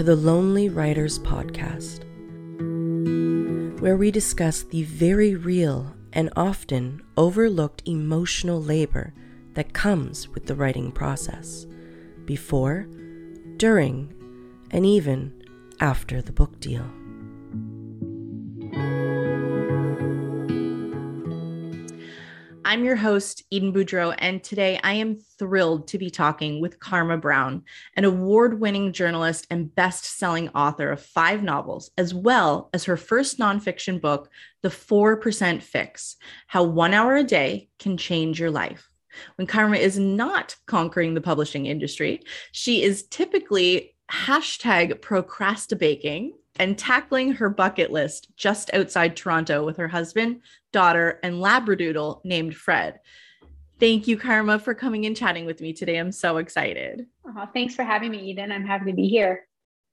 [0.00, 2.00] to the Lonely Writers Podcast,
[3.82, 9.12] where we discuss the very real and often overlooked emotional labor
[9.52, 11.66] that comes with the writing process
[12.24, 12.88] before,
[13.58, 14.14] during,
[14.70, 15.34] and even
[15.80, 16.90] after the book deal.
[22.70, 27.16] I'm your host, Eden Boudreau, and today I am thrilled to be talking with Karma
[27.16, 27.64] Brown,
[27.96, 32.96] an award winning journalist and best selling author of five novels, as well as her
[32.96, 34.30] first nonfiction book,
[34.62, 36.14] The 4% Fix
[36.46, 38.88] How One Hour a Day Can Change Your Life.
[39.34, 47.32] When Karma is not conquering the publishing industry, she is typically hashtag procrastibaking and tackling
[47.32, 53.00] her bucket list just outside Toronto with her husband, daughter, and Labradoodle named Fred.
[53.78, 55.96] Thank you, Karma, for coming and chatting with me today.
[55.96, 57.06] I'm so excited.
[57.26, 58.52] Oh, thanks for having me, Eden.
[58.52, 59.46] I'm happy to be here.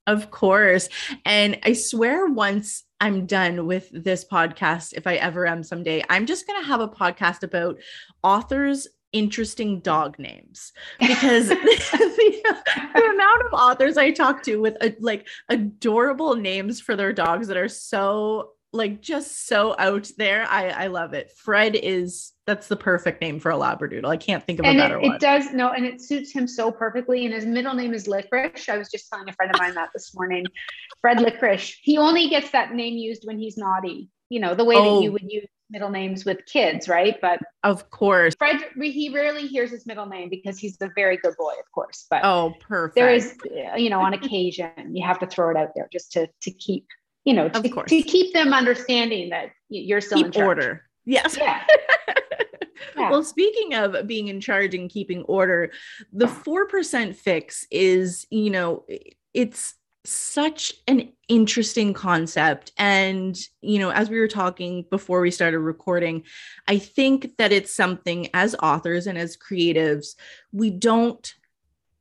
[0.06, 0.88] Of course.
[1.24, 6.26] And I swear once I'm done with this podcast, if I ever am someday, I'm
[6.26, 7.78] just going to have a podcast about
[8.22, 11.54] authors interesting dog names because the,
[12.94, 17.48] the, amount of authors I talk to with a, like adorable names for their dogs
[17.48, 20.46] that are so like just so out there.
[20.48, 21.32] I I love it.
[21.36, 24.08] Fred is that's the perfect name for a labradoodle.
[24.08, 25.14] I can't think of and a better it, one.
[25.16, 27.24] It does no, and it suits him so perfectly.
[27.24, 28.68] And his middle name is Licorice.
[28.68, 30.44] I was just telling a friend of mine that this morning.
[31.00, 31.76] Fred Licorice.
[31.82, 34.10] He only gets that name used when he's naughty.
[34.28, 34.96] You know the way oh.
[34.96, 35.12] that you oh.
[35.12, 37.16] would use middle names with kids, right?
[37.20, 41.34] But of course, Fred he rarely hears his middle name because he's a very good
[41.38, 42.06] boy, of course.
[42.10, 42.94] But oh, perfect.
[42.94, 43.36] There is,
[43.76, 46.86] you know, on occasion you have to throw it out there just to to keep,
[47.28, 50.46] you know, to, to keep them understanding that you're still keep in charge.
[50.46, 50.82] order.
[51.04, 51.36] Yes.
[51.36, 51.62] Yeah.
[52.96, 53.10] Yeah.
[53.10, 55.70] Well, speaking of being in charge and keeping order,
[56.12, 58.86] the 4% fix is, you know,
[59.34, 65.58] it's such an interesting concept and you know as we were talking before we started
[65.58, 66.22] recording
[66.66, 70.14] i think that it's something as authors and as creatives
[70.50, 71.34] we don't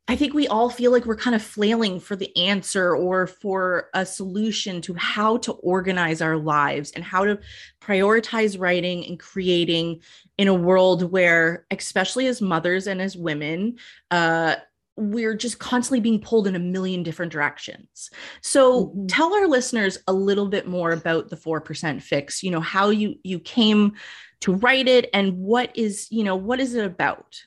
[0.07, 3.89] I think we all feel like we're kind of flailing for the answer or for
[3.93, 7.39] a solution to how to organize our lives and how to
[7.81, 10.01] prioritize writing and creating
[10.37, 13.77] in a world where, especially as mothers and as women,
[14.11, 14.55] uh,
[14.95, 18.09] we're just constantly being pulled in a million different directions.
[18.41, 19.07] So mm-hmm.
[19.07, 23.15] tell our listeners a little bit more about the 4% fix, you know, how you
[23.23, 23.93] you came
[24.39, 27.43] to write it and what is, you know, what is it about?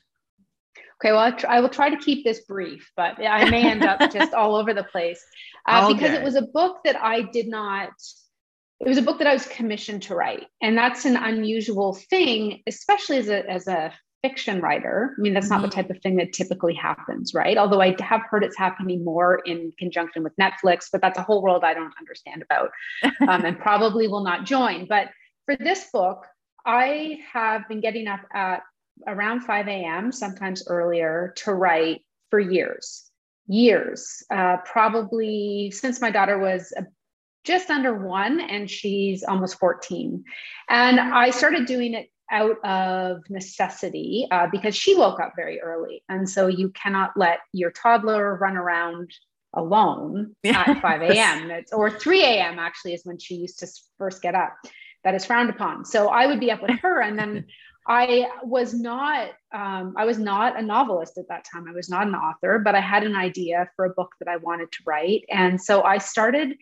[1.01, 3.83] Okay, well, I, tr- I will try to keep this brief, but I may end
[3.83, 5.23] up just all over the place
[5.67, 7.91] uh, because it was a book that I did not
[8.81, 10.47] it was a book that I was commissioned to write.
[10.61, 15.15] And that's an unusual thing, especially as a, as a fiction writer.
[15.17, 15.81] I mean, that's not the mm-hmm.
[15.81, 17.57] type of thing that typically happens, right?
[17.57, 21.43] Although I have heard it's happening more in conjunction with Netflix, but that's a whole
[21.43, 22.71] world I don't understand about
[23.27, 24.87] um, and probably will not join.
[24.87, 25.09] But
[25.45, 26.25] for this book,
[26.65, 28.61] I have been getting up at
[29.07, 33.09] around 5 a.m., sometimes earlier, to write for years.
[33.47, 36.73] Years, uh, probably since my daughter was
[37.43, 40.23] just under one and she's almost 14.
[40.69, 46.03] And I started doing it out of necessity uh, because she woke up very early.
[46.07, 49.11] And so you cannot let your toddler run around
[49.53, 51.51] alone at 5 a.m.
[51.73, 52.57] or 3 a.m.
[52.57, 54.55] actually is when she used to first get up.
[55.03, 55.85] That is frowned upon.
[55.85, 57.01] So I would be up with her.
[57.01, 57.45] And then
[57.87, 61.67] I was not, um, I was not a novelist at that time.
[61.67, 64.37] I was not an author, but I had an idea for a book that I
[64.37, 65.23] wanted to write.
[65.31, 66.55] And so I started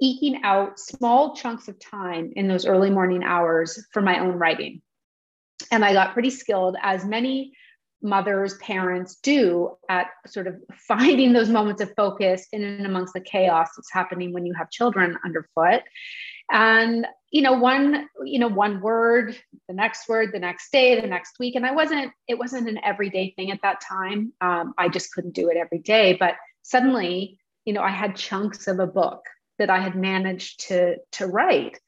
[0.00, 4.82] eking out small chunks of time in those early morning hours for my own writing.
[5.70, 7.52] And I got pretty skilled, as many
[8.02, 10.56] mothers, parents do at sort of
[10.88, 14.70] finding those moments of focus in and amongst the chaos that's happening when you have
[14.70, 15.82] children underfoot.
[16.50, 19.36] And you know, one, you know, one word,
[19.68, 21.54] the next word, the next day, the next week.
[21.56, 24.32] And I wasn't, it wasn't an everyday thing at that time.
[24.40, 26.14] Um, I just couldn't do it every day.
[26.14, 29.24] But suddenly, you know, I had chunks of a book
[29.58, 31.78] that I had managed to to write.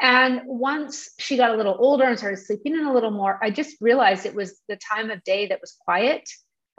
[0.00, 3.50] And once she got a little older and started sleeping in a little more, I
[3.50, 6.28] just realized it was the time of day that was quiet.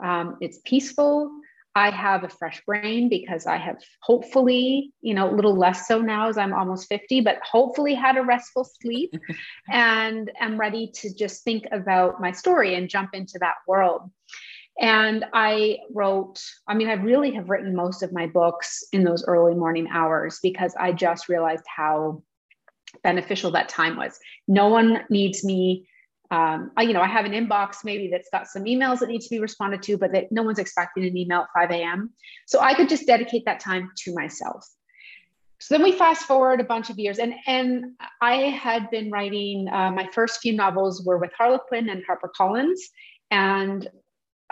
[0.02, 1.30] Um, it's peaceful.
[1.76, 6.00] I have a fresh brain because I have hopefully, you know, a little less so
[6.00, 9.14] now as I'm almost 50, but hopefully had a restful sleep
[9.68, 14.10] and am ready to just think about my story and jump into that world.
[14.80, 19.24] And I wrote, I mean, I really have written most of my books in those
[19.26, 22.22] early morning hours because I just realized how
[23.02, 24.18] beneficial that time was.
[24.46, 25.88] No one needs me
[26.30, 29.20] um, I, you know, I have an inbox maybe that's got some emails that need
[29.20, 32.10] to be responded to, but that no one's expecting an email at 5 a.m.
[32.46, 34.66] So I could just dedicate that time to myself.
[35.60, 39.68] So then we fast forward a bunch of years, and and I had been writing.
[39.72, 42.80] Uh, my first few novels were with Harlequin and HarperCollins,
[43.30, 43.88] and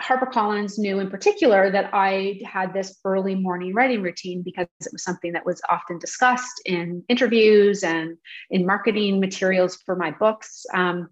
[0.01, 5.03] HarperCollins knew in particular that I had this early morning writing routine because it was
[5.03, 8.17] something that was often discussed in interviews and
[8.49, 10.65] in marketing materials for my books.
[10.73, 11.09] Um,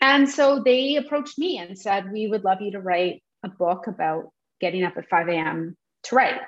[0.00, 3.86] and so they approached me and said, We would love you to write a book
[3.86, 4.30] about
[4.60, 5.76] getting up at 5 a.m.
[6.04, 6.40] to write,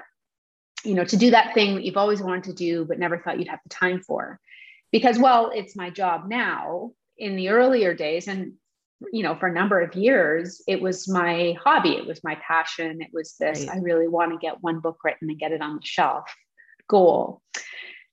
[0.85, 3.39] you know, to do that thing that you've always wanted to do, but never thought
[3.39, 4.39] you'd have the time for.
[4.91, 6.93] Because, well, it's my job now.
[7.19, 8.55] In the earlier days, and
[9.13, 13.01] you know, for a number of years, it was my hobby, it was my passion,
[13.01, 13.77] it was this right.
[13.77, 16.25] I really want to get one book written and get it on the shelf
[16.89, 17.41] goal.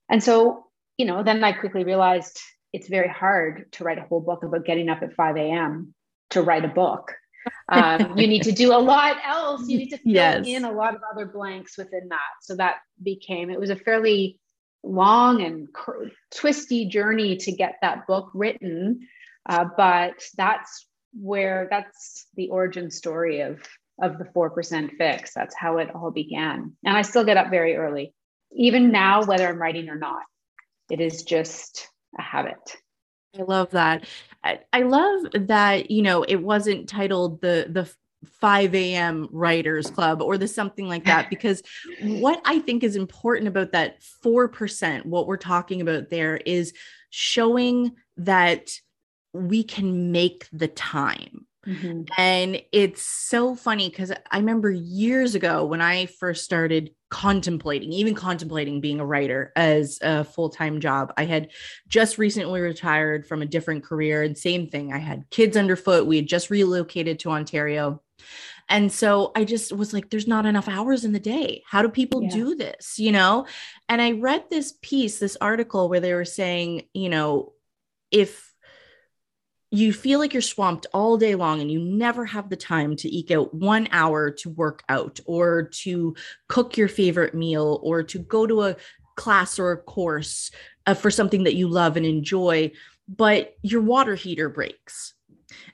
[0.08, 0.64] And so,
[0.98, 2.40] you know, then I quickly realized
[2.72, 5.94] it's very hard to write a whole book about getting up at 5 a.m.
[6.30, 7.14] to write a book.
[7.68, 9.68] Um, you need to do a lot else.
[9.68, 10.46] You need to fill yes.
[10.46, 12.30] in a lot of other blanks within that.
[12.42, 14.38] So that became, it was a fairly
[14.82, 19.08] long and cr- twisty journey to get that book written.
[19.48, 23.60] Uh, but that's where, that's the origin story of,
[24.00, 25.32] of the 4% fix.
[25.34, 26.76] That's how it all began.
[26.84, 28.14] And I still get up very early,
[28.52, 30.22] even now, whether I'm writing or not.
[30.90, 32.76] It is just a habit.
[33.38, 34.06] I love that.
[34.42, 37.90] I, I love that, you know, it wasn't titled the the
[38.26, 39.28] 5 a.m.
[39.32, 41.62] writers club or the something like that because
[42.02, 46.74] what I think is important about that 4%, what we're talking about there is
[47.10, 48.70] showing that
[49.32, 51.46] we can make the time.
[51.66, 52.02] Mm-hmm.
[52.16, 58.14] And it's so funny because I remember years ago when I first started contemplating, even
[58.14, 61.12] contemplating being a writer as a full time job.
[61.16, 61.50] I had
[61.88, 64.92] just recently retired from a different career, and same thing.
[64.92, 66.06] I had kids underfoot.
[66.06, 68.00] We had just relocated to Ontario.
[68.68, 71.64] And so I just was like, there's not enough hours in the day.
[71.66, 72.30] How do people yeah.
[72.30, 72.98] do this?
[72.98, 73.46] You know?
[73.88, 77.52] And I read this piece, this article where they were saying, you know,
[78.12, 78.49] if
[79.70, 83.14] you feel like you're swamped all day long and you never have the time to
[83.14, 86.14] eke out one hour to work out or to
[86.48, 88.76] cook your favorite meal or to go to a
[89.14, 90.50] class or a course
[90.86, 92.70] uh, for something that you love and enjoy,
[93.08, 95.14] but your water heater breaks.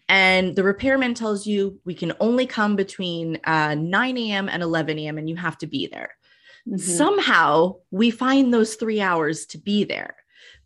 [0.08, 4.48] And the repairman tells you we can only come between uh, 9 a.m.
[4.48, 5.18] and 11 a.m.
[5.18, 6.10] and you have to be there.
[6.68, 6.78] Mm-hmm.
[6.78, 10.16] Somehow we find those three hours to be there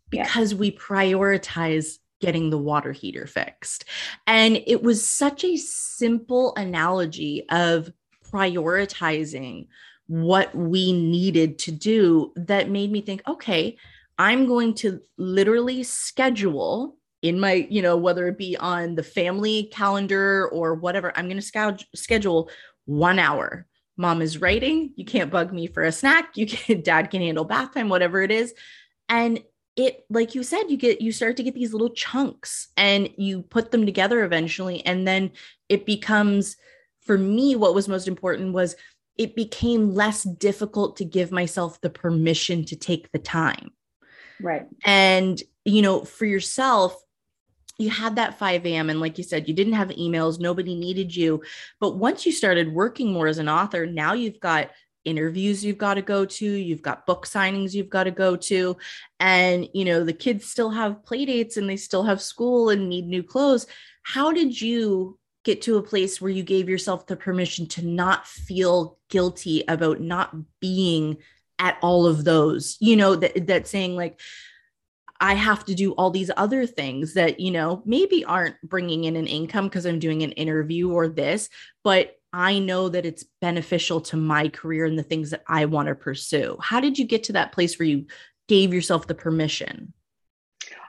[0.09, 0.57] because yeah.
[0.59, 3.85] we prioritize getting the water heater fixed.
[4.27, 7.91] And it was such a simple analogy of
[8.31, 9.67] prioritizing
[10.07, 13.77] what we needed to do that made me think, okay,
[14.17, 19.69] I'm going to literally schedule in my, you know, whether it be on the family
[19.71, 22.49] calendar or whatever, I'm going to schedule
[22.85, 23.67] one hour.
[23.97, 24.93] Mom is writing.
[24.95, 26.35] You can't bug me for a snack.
[26.35, 28.53] You can, dad can handle bath time, whatever it is.
[29.07, 29.41] And
[29.81, 33.41] it like you said you get you start to get these little chunks and you
[33.41, 34.85] put them together eventually.
[34.85, 35.31] And then
[35.69, 36.55] it becomes
[37.01, 38.75] for me what was most important was
[39.17, 43.71] it became less difficult to give myself the permission to take the time.
[44.39, 44.67] Right.
[44.83, 46.95] And you know for yourself
[47.77, 48.91] you had that 5 a.m.
[48.91, 51.41] and like you said you didn't have emails nobody needed you.
[51.79, 54.69] But once you started working more as an author now you've got
[55.05, 58.77] interviews you've got to go to you've got book signings you've got to go to
[59.19, 62.89] and you know the kids still have play dates and they still have school and
[62.89, 63.67] need new clothes.
[64.03, 68.27] How did you get to a place where you gave yourself the permission to not
[68.27, 71.17] feel guilty about not being
[71.59, 72.77] at all of those?
[72.79, 74.19] You know that that saying like
[75.19, 79.15] I have to do all these other things that, you know, maybe aren't bringing in
[79.15, 81.47] an income because I'm doing an interview or this,
[81.83, 85.89] but I know that it's beneficial to my career and the things that I want
[85.89, 86.57] to pursue.
[86.61, 88.05] How did you get to that place where you
[88.47, 89.93] gave yourself the permission?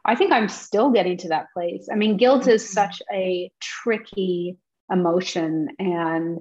[0.04, 1.88] I think I'm still getting to that place.
[1.90, 2.72] I mean, guilt is mm-hmm.
[2.72, 4.56] such a tricky
[4.90, 5.68] emotion.
[5.78, 6.38] And,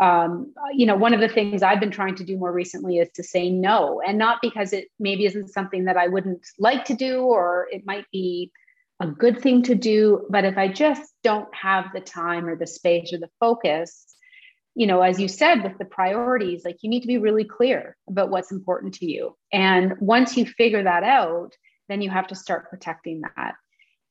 [0.00, 3.08] um, you know, one of the things I've been trying to do more recently is
[3.14, 6.94] to say no, and not because it maybe isn't something that I wouldn't like to
[6.94, 8.50] do, or it might be
[9.00, 10.26] a good thing to do.
[10.30, 14.15] But if I just don't have the time or the space or the focus,
[14.76, 17.96] you know, as you said, with the priorities, like you need to be really clear
[18.08, 19.34] about what's important to you.
[19.50, 21.52] And once you figure that out,
[21.88, 23.54] then you have to start protecting that.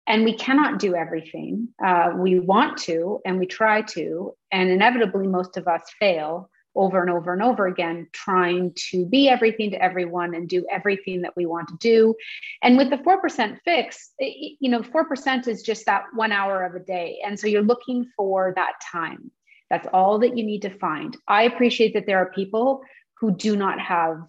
[0.07, 1.69] And we cannot do everything.
[1.83, 6.49] Uh, we want to, and we try to, and inevitably, most of us fail.
[6.75, 11.21] over and over and over again, trying to be everything to everyone and do everything
[11.21, 12.13] that we want to do.
[12.61, 16.75] And with the 4% fix, it, you know, 4% is just that one hour of
[16.75, 17.21] a day.
[17.25, 19.31] And so you're looking for that time.
[19.75, 21.17] That's all that you need to find.
[21.27, 22.81] I appreciate that there are people
[23.19, 24.21] who do not have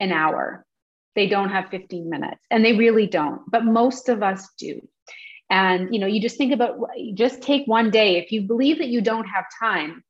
[0.00, 0.64] an hour,
[1.14, 4.80] they don't have 15 minutes, and they really don't, but most of us do.
[5.50, 6.78] And you know, you just think about
[7.12, 8.16] just take one day.
[8.16, 10.02] If you believe that you don't have time,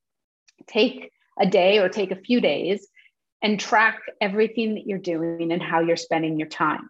[0.69, 2.87] take a day or take a few days
[3.43, 6.88] and track everything that you're doing and how you're spending your time.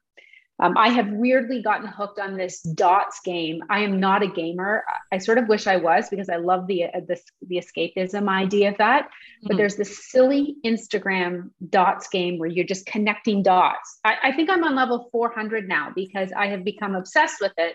[0.58, 3.62] Um, I have weirdly gotten hooked on this dots game.
[3.68, 4.84] I am not a gamer.
[5.12, 8.70] I sort of wish I was because I love the uh, the, the escapism idea
[8.70, 9.04] of that.
[9.04, 9.48] Mm-hmm.
[9.48, 13.98] But there's this silly Instagram dots game where you're just connecting dots.
[14.04, 17.74] I, I think I'm on level 400 now because I have become obsessed with it.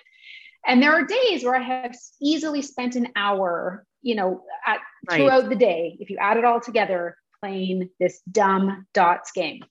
[0.66, 5.18] And there are days where I have easily spent an hour, you know, at, right.
[5.18, 9.62] throughout the day, if you add it all together, playing this dumb dots game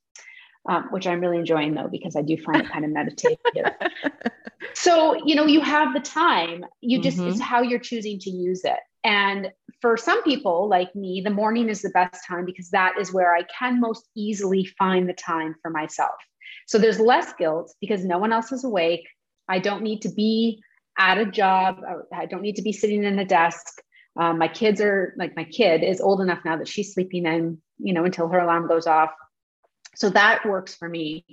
[0.69, 3.39] um, which I'm really enjoying though, because I do find it kind of meditative.
[4.75, 7.31] so, you know, you have the time, you just, mm-hmm.
[7.31, 8.79] it's how you're choosing to use it.
[9.03, 9.51] And
[9.81, 13.35] for some people like me, the morning is the best time because that is where
[13.35, 16.17] I can most easily find the time for myself.
[16.67, 19.09] So there's less guilt because no one else is awake.
[19.49, 20.63] I don't need to be
[20.99, 21.81] at a job.
[22.15, 23.67] I don't need to be sitting in a desk.
[24.19, 27.59] Um, my kids are like my kid is old enough now that she's sleeping in,
[27.79, 29.11] you know, until her alarm goes off.
[29.95, 31.25] So that works for me.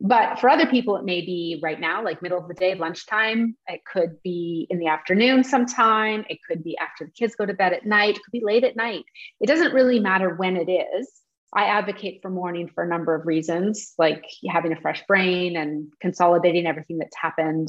[0.00, 3.56] But for other people, it may be right now, like middle of the day, lunchtime.
[3.66, 6.24] It could be in the afternoon sometime.
[6.28, 8.16] It could be after the kids go to bed at night.
[8.16, 9.04] It could be late at night.
[9.40, 11.10] It doesn't really matter when it is.
[11.52, 15.92] I advocate for morning for a number of reasons, like having a fresh brain and
[16.00, 17.68] consolidating everything that's happened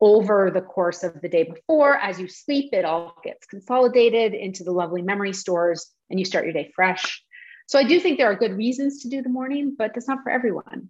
[0.00, 1.96] over the course of the day before.
[1.96, 6.44] As you sleep, it all gets consolidated into the lovely memory stores and you start
[6.44, 7.22] your day fresh.
[7.68, 10.22] So I do think there are good reasons to do the morning, but that's not
[10.22, 10.88] for everyone.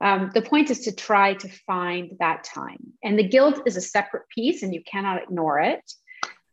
[0.00, 2.92] Um, the point is to try to find that time.
[3.04, 5.80] And the guilt is a separate piece and you cannot ignore it.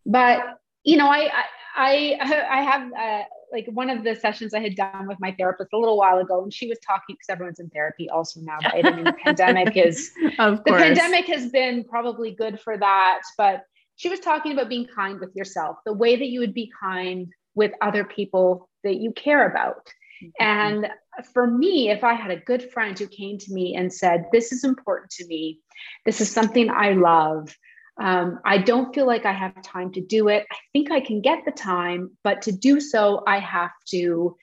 [0.06, 1.32] But, you know, I,
[1.76, 5.32] I, I, I have uh, like one of the sessions I had done with my
[5.32, 8.58] therapist a little while ago, and she was talking because everyone's in therapy also now,
[8.72, 8.86] right?
[8.86, 13.22] I mean, the pandemic is, of the pandemic has been probably good for that.
[13.36, 13.64] But
[13.96, 17.34] she was talking about being kind with yourself, the way that you would be kind
[17.56, 19.88] with other people that you care about.
[20.24, 20.44] Mm-hmm.
[20.44, 20.88] And
[21.34, 24.52] for me, if I had a good friend who came to me and said, This
[24.52, 25.60] is important to me,
[26.06, 27.56] this is something I love.
[27.98, 30.46] Um, I don't feel like I have time to do it.
[30.52, 34.36] I think I can get the time, but to do so, I have to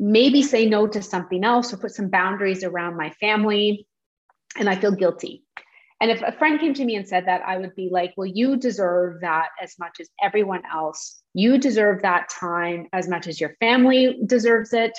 [0.00, 3.86] maybe say no to something else or put some boundaries around my family.
[4.56, 5.44] And I feel guilty.
[6.00, 8.26] And if a friend came to me and said that, I would be like, well,
[8.26, 11.20] you deserve that as much as everyone else.
[11.34, 14.96] You deserve that time as much as your family deserves it.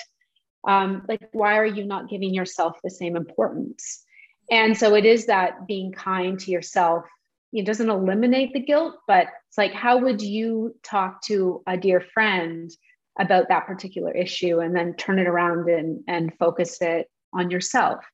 [0.68, 4.04] Um, like, why are you not giving yourself the same importance?
[4.50, 7.06] And so it is that being kind to yourself.
[7.52, 12.00] It doesn't eliminate the guilt, but it's like, how would you talk to a dear
[12.00, 12.70] friend
[13.18, 18.04] about that particular issue and then turn it around and, and focus it on yourself?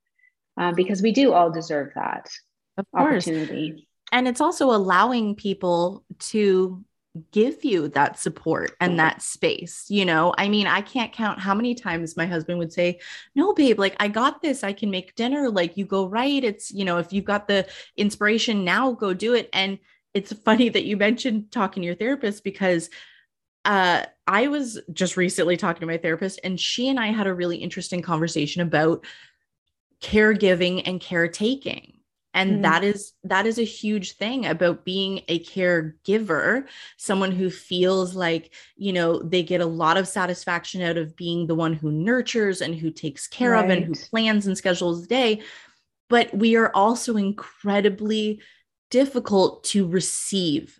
[0.58, 2.30] Uh, because we do all deserve that
[2.76, 3.26] of course.
[3.26, 3.88] opportunity.
[4.12, 6.84] And it's also allowing people to
[7.32, 9.86] give you that support and that space.
[9.88, 13.00] You know, I mean, I can't count how many times my husband would say,
[13.34, 14.62] No, babe, like I got this.
[14.62, 15.50] I can make dinner.
[15.50, 16.44] Like you go right.
[16.44, 17.66] It's, you know, if you've got the
[17.96, 19.48] inspiration now, go do it.
[19.52, 19.78] And
[20.14, 22.90] it's funny that you mentioned talking to your therapist because
[23.66, 27.34] uh, I was just recently talking to my therapist, and she and I had a
[27.34, 29.04] really interesting conversation about
[30.00, 31.95] caregiving and caretaking
[32.36, 32.62] and mm-hmm.
[32.62, 36.66] that is that is a huge thing about being a caregiver
[36.98, 41.46] someone who feels like you know they get a lot of satisfaction out of being
[41.46, 43.64] the one who nurtures and who takes care right.
[43.64, 45.42] of and who plans and schedules the day
[46.08, 48.40] but we are also incredibly
[48.90, 50.78] difficult to receive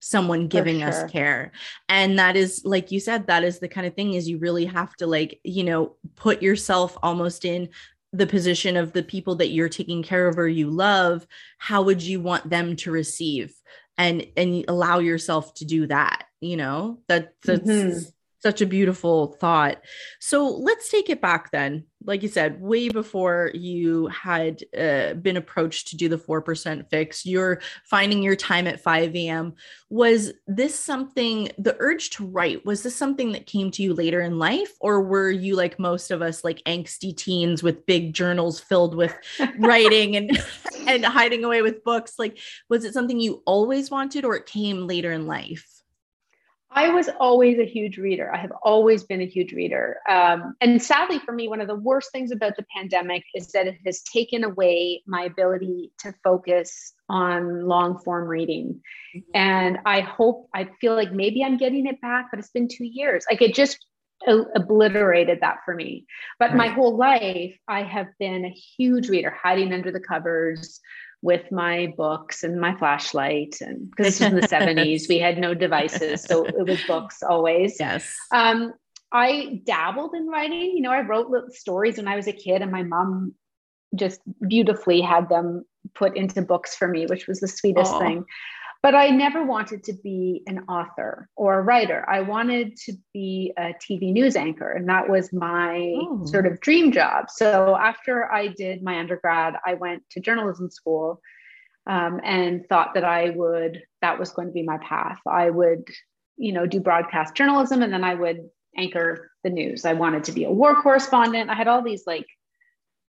[0.00, 0.88] someone giving sure.
[0.88, 1.50] us care
[1.88, 4.64] and that is like you said that is the kind of thing is you really
[4.64, 7.68] have to like you know put yourself almost in
[8.12, 11.26] the position of the people that you're taking care of or you love
[11.58, 13.52] how would you want them to receive
[13.98, 17.00] and and allow yourself to do that you know?
[17.08, 18.08] That that's mm-hmm
[18.40, 19.82] such a beautiful thought.
[20.20, 21.84] So let's take it back then.
[22.04, 27.26] Like you said, way before you had uh, been approached to do the 4% fix,
[27.26, 29.54] you're finding your time at 5 a.m.
[29.90, 34.20] Was this something, the urge to write, was this something that came to you later
[34.20, 34.72] in life?
[34.80, 39.14] Or were you like most of us, like angsty teens with big journals filled with
[39.58, 40.40] writing and,
[40.86, 42.14] and hiding away with books?
[42.16, 45.77] Like, was it something you always wanted or it came later in life?
[46.70, 48.32] I was always a huge reader.
[48.32, 49.98] I have always been a huge reader.
[50.08, 53.66] Um, and sadly, for me, one of the worst things about the pandemic is that
[53.66, 58.80] it has taken away my ability to focus on long form reading.
[59.16, 59.30] Mm-hmm.
[59.34, 62.84] And I hope, I feel like maybe I'm getting it back, but it's been two
[62.84, 63.24] years.
[63.30, 63.86] Like it just
[64.26, 66.06] obliterated that for me.
[66.38, 70.80] But my whole life, I have been a huge reader, hiding under the covers
[71.22, 73.56] with my books and my flashlight.
[73.60, 74.48] And because this was in the
[74.82, 76.22] 70s, we had no devices.
[76.22, 77.76] So it was books always.
[77.80, 78.14] Yes.
[78.32, 78.72] Um,
[79.12, 80.76] I dabbled in writing.
[80.76, 83.34] You know, I wrote little stories when I was a kid, and my mom
[83.94, 87.98] just beautifully had them put into books for me, which was the sweetest Aww.
[87.98, 88.24] thing.
[88.80, 92.04] But I never wanted to be an author or a writer.
[92.08, 96.24] I wanted to be a TV news anchor, and that was my oh.
[96.26, 97.28] sort of dream job.
[97.28, 101.20] So after I did my undergrad, I went to journalism school
[101.88, 105.18] um, and thought that I would, that was going to be my path.
[105.26, 105.88] I would,
[106.36, 109.84] you know, do broadcast journalism and then I would anchor the news.
[109.84, 111.50] I wanted to be a war correspondent.
[111.50, 112.26] I had all these like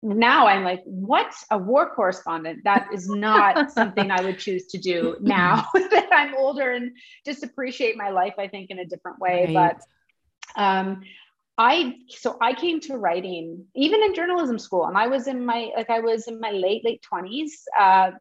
[0.02, 2.64] now I'm like, what's a war correspondent?
[2.64, 6.92] That is not something I would choose to do now that I'm older and
[7.26, 9.54] just appreciate my life, I think, in a different way.
[9.54, 9.78] Right.
[10.56, 11.02] But um,
[11.58, 15.72] I so I came to writing even in journalism school, and I was in my
[15.76, 17.64] like I was in my late late twenties.
[17.78, 18.12] Uh,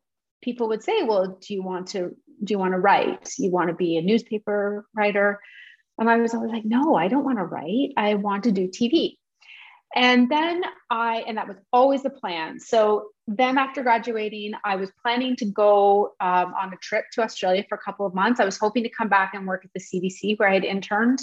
[0.42, 3.30] people would say, "Well, do you want to do you want to write?
[3.38, 5.38] You want to be a newspaper writer?"
[5.98, 7.92] And I was always like, "No, I don't want to write.
[7.96, 9.17] I want to do TV."
[9.94, 12.60] And then I, and that was always the plan.
[12.60, 17.64] So then after graduating, I was planning to go um, on a trip to Australia
[17.68, 18.40] for a couple of months.
[18.40, 21.20] I was hoping to come back and work at the CBC where I had interned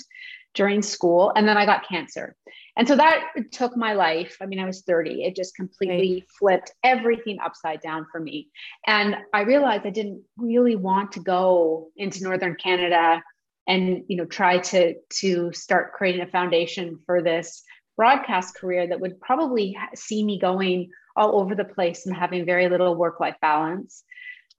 [0.56, 1.32] during school.
[1.36, 2.36] And then I got cancer.
[2.78, 4.38] And so that took my life.
[4.42, 5.24] I mean, I was 30.
[5.24, 6.24] It just completely right.
[6.40, 8.50] flipped everything upside down for me.
[8.88, 13.22] And I realized I didn't really want to go into Northern Canada
[13.68, 17.64] and, you know, try to, to start creating a foundation for this
[17.98, 22.68] broadcast career that would probably see me going all over the place and having very
[22.70, 24.04] little work life balance.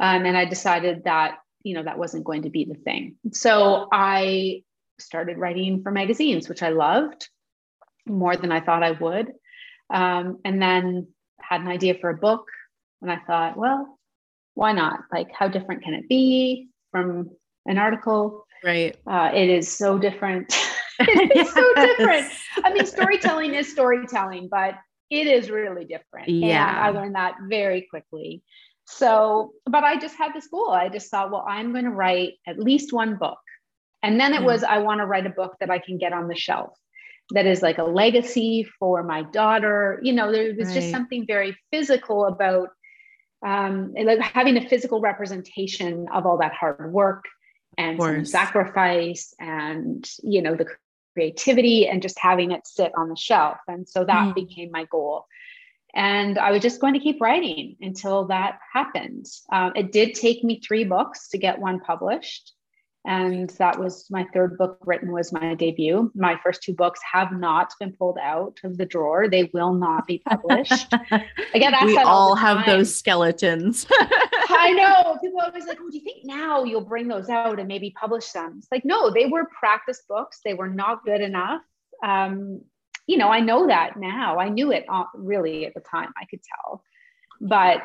[0.00, 3.16] Um, and I decided that, you know, that wasn't going to be the thing.
[3.32, 4.62] So I
[4.98, 7.28] started writing for magazines, which I loved
[8.06, 9.32] more than I thought I would.
[9.90, 11.08] Um, and then
[11.40, 12.46] had an idea for a book.
[13.02, 13.98] And I thought, well,
[14.54, 15.00] why not?
[15.12, 17.30] Like, how different can it be from
[17.66, 18.46] an article?
[18.64, 18.96] Right.
[19.06, 20.54] Uh, it is so different.
[21.08, 22.32] it's so different.
[22.64, 24.74] I mean, storytelling is storytelling, but
[25.10, 26.28] it is really different.
[26.28, 26.68] Yeah.
[26.68, 28.42] And I learned that very quickly.
[28.86, 30.70] So, but I just had this goal.
[30.70, 33.38] I just thought, well, I'm going to write at least one book.
[34.02, 34.44] And then it mm.
[34.44, 36.76] was, I want to write a book that I can get on the shelf
[37.30, 39.98] that is like a legacy for my daughter.
[40.02, 40.74] You know, there was right.
[40.74, 42.68] just something very physical about
[43.44, 47.24] um, like having a physical representation of all that hard work
[47.78, 50.66] and sacrifice and you know the
[51.16, 53.56] creativity and just having it sit on the shelf.
[53.66, 54.34] And so that mm.
[54.34, 55.24] became my goal.
[55.94, 59.24] And I was just going to keep writing until that happened.
[59.50, 62.52] Um, it did take me three books to get one published
[63.06, 66.10] and that was my third book written was my debut.
[66.16, 69.28] My first two books have not been pulled out of the drawer.
[69.28, 70.92] They will not be published.
[71.54, 73.86] Again we all, all have those skeletons.
[73.90, 75.18] I know.
[75.22, 77.94] People are always like oh do you think now you'll bring those out and maybe
[77.98, 80.40] publish them it's like no they were practice books.
[80.44, 81.62] They were not good enough.
[82.04, 82.60] Um,
[83.06, 84.40] you know i know that now.
[84.40, 86.82] I knew it uh, really at the time i could tell.
[87.40, 87.82] But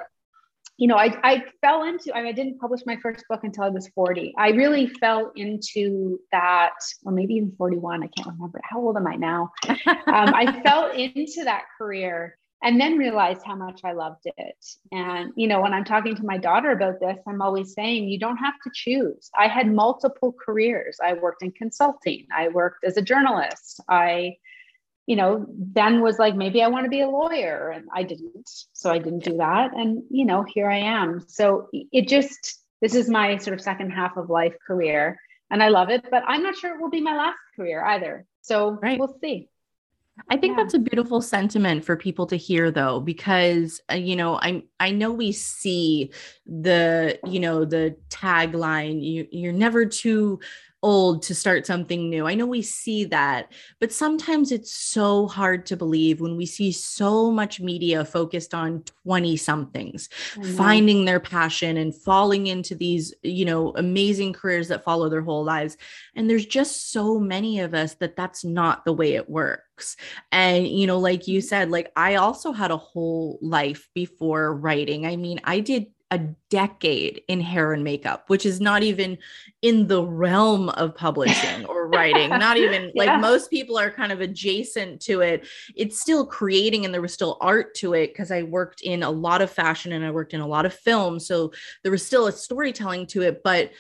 [0.82, 3.66] you know, I, I fell into, I, mean, I didn't publish my first book until
[3.66, 4.34] I was 40.
[4.40, 6.74] I really fell into that,
[7.06, 8.02] or maybe even 41.
[8.02, 8.60] I can't remember.
[8.64, 9.52] How old am I now?
[9.70, 14.66] um, I fell into that career and then realized how much I loved it.
[14.92, 18.18] And, you know, when I'm talking to my daughter about this, I'm always saying, you
[18.18, 19.30] don't have to choose.
[19.38, 20.98] I had multiple careers.
[21.04, 23.82] I worked in consulting, I worked as a journalist.
[23.88, 24.38] I,
[25.08, 27.70] you know, then was like, maybe I want to be a lawyer.
[27.70, 28.50] And I didn't.
[28.74, 29.74] So I didn't do that.
[29.76, 31.24] And, you know, here I am.
[31.28, 35.20] So it just, this is my sort of second half of life career.
[35.50, 38.26] And I love it, but I'm not sure it will be my last career either.
[38.42, 38.98] So right.
[38.98, 39.50] we'll see.
[40.30, 40.64] I think yeah.
[40.64, 44.92] that's a beautiful sentiment for people to hear though because uh, you know I I
[44.92, 46.12] know we see
[46.46, 50.40] the you know the tagline you you're never too
[50.84, 52.28] old to start something new.
[52.28, 56.72] I know we see that, but sometimes it's so hard to believe when we see
[56.72, 60.10] so much media focused on 20 somethings
[60.56, 65.44] finding their passion and falling into these, you know, amazing careers that follow their whole
[65.44, 65.78] lives.
[66.16, 69.98] And there's just so many of us that that's not the way it works.
[70.32, 71.48] And, you know, like you mm-hmm.
[71.48, 75.06] said, like I also had a whole life before writing.
[75.06, 76.20] I mean, I did a
[76.50, 79.18] decade in hair and makeup, which is not even
[79.62, 83.06] in the realm of publishing or writing, not even yeah.
[83.06, 85.48] like most people are kind of adjacent to it.
[85.76, 89.10] It's still creating and there was still art to it because I worked in a
[89.10, 91.18] lot of fashion and I worked in a lot of film.
[91.18, 93.72] So there was still a storytelling to it, but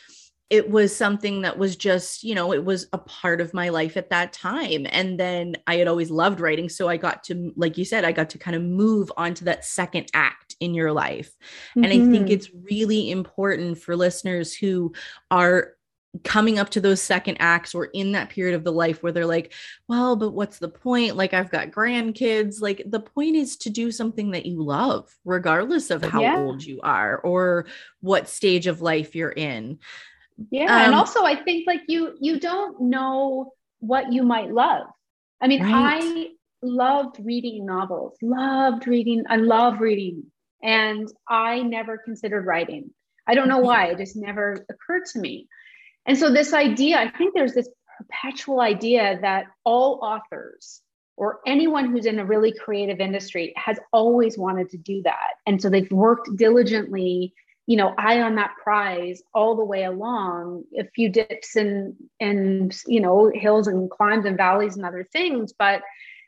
[0.50, 3.96] it was something that was just, you know, it was a part of my life
[3.96, 4.86] at that time.
[4.90, 6.68] And then I had always loved writing.
[6.68, 9.46] So I got to, like you said, I got to kind of move on to
[9.46, 11.32] that second act in your life.
[11.72, 11.84] Mm-hmm.
[11.84, 12.34] And I think mm-hmm.
[12.34, 14.94] it's really important for listeners who
[15.30, 15.74] are
[16.26, 19.26] coming up to those second acts or in that period of the life where they're
[19.26, 19.54] like,
[19.88, 21.16] well, but what's the point?
[21.16, 22.62] Like, I've got grandkids.
[22.62, 26.38] Like, the point is to do something that you love, regardless of how yeah.
[26.38, 27.66] old you are or
[28.02, 29.80] what stage of life you're in
[30.50, 34.88] yeah um, and also i think like you you don't know what you might love
[35.42, 36.02] i mean right.
[36.02, 36.28] i
[36.64, 40.24] loved reading novels loved reading i love reading
[40.64, 42.92] and i never considered writing.
[43.28, 43.66] I don't know mm-hmm.
[43.66, 45.48] why it just never occurred to me.
[46.06, 50.82] And so this idea i think there's this perpetual idea that all authors
[51.18, 55.34] or anyone who's in a really creative industry has always wanted to do that.
[55.46, 57.34] And so they've worked diligently
[57.68, 62.76] you know eye on that prize all the way along a few dips and and
[62.88, 65.84] you know hills and climbs and valleys and other things but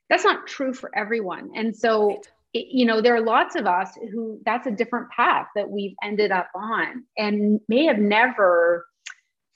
[0.10, 1.52] that's not true for everyone.
[1.56, 2.22] And so
[2.54, 5.96] it, you know there are lots of us who that's a different path that we've
[6.04, 8.86] ended up on and may have never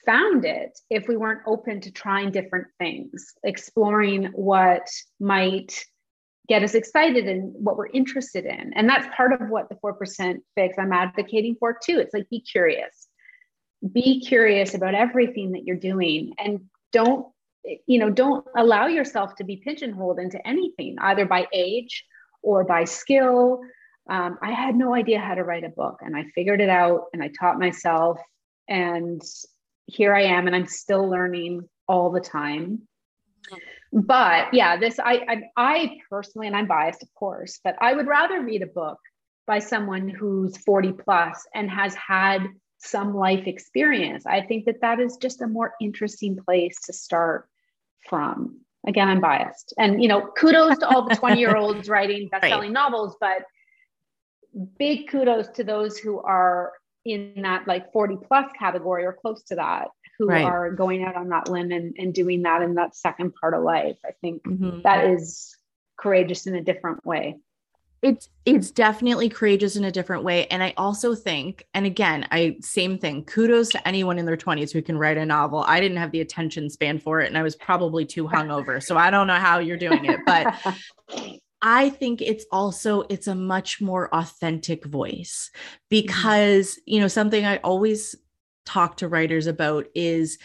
[0.06, 4.88] found it if we weren't open to trying different things exploring what
[5.20, 5.84] might
[6.48, 8.72] get us excited and what we're interested in.
[8.74, 12.00] And that's part of what the 4% fix I'm advocating for too.
[12.00, 13.08] It's like be curious.
[13.92, 16.62] Be curious about everything that you're doing and
[16.94, 17.28] don't
[17.86, 22.06] you know don't allow yourself to be pigeonholed into anything either by age
[22.48, 23.62] or by skill
[24.10, 27.06] um, i had no idea how to write a book and i figured it out
[27.14, 28.18] and i taught myself
[28.68, 29.22] and
[29.86, 32.82] here i am and i'm still learning all the time
[33.94, 38.08] but yeah, this I, I I personally, and I'm biased, of course, but I would
[38.08, 39.00] rather read a book
[39.46, 42.48] by someone who's 40 plus and has had
[42.80, 44.26] some life experience.
[44.26, 47.48] I think that that is just a more interesting place to start
[48.10, 48.60] from.
[48.88, 52.70] Again, I'm biased, and you know, kudos to all the 20 year olds writing best-selling
[52.70, 52.82] right.
[52.82, 53.44] novels, but
[54.80, 56.72] big kudos to those who are
[57.06, 60.44] in that like 40 plus category or close to that who right.
[60.44, 63.64] are going out on that limb and, and doing that in that second part of
[63.64, 63.98] life.
[64.06, 64.82] I think mm-hmm.
[64.82, 65.56] that is
[65.98, 67.38] courageous in a different way.
[68.02, 70.48] It's it's definitely courageous in a different way.
[70.48, 73.26] And I also think, and again, I same thing.
[73.26, 75.64] Kudos to anyone in their 20s who can write a novel.
[75.68, 78.82] I didn't have the attention span for it and I was probably too hungover.
[78.82, 80.56] so I don't know how you're doing it, but
[81.62, 85.76] I think it's also it's a much more authentic voice mm-hmm.
[85.90, 88.16] because, you know, something I always
[88.66, 90.38] talk to writers about is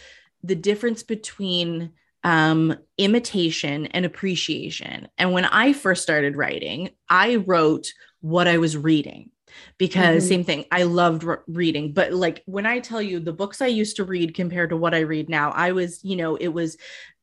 [0.43, 1.93] the difference between
[2.25, 5.09] um, imitation and appreciation.
[5.19, 9.31] And when I first started writing, I wrote what I was reading
[9.79, 10.29] because mm-hmm.
[10.29, 13.67] same thing i loved re- reading but like when i tell you the books i
[13.67, 16.77] used to read compared to what i read now i was you know it was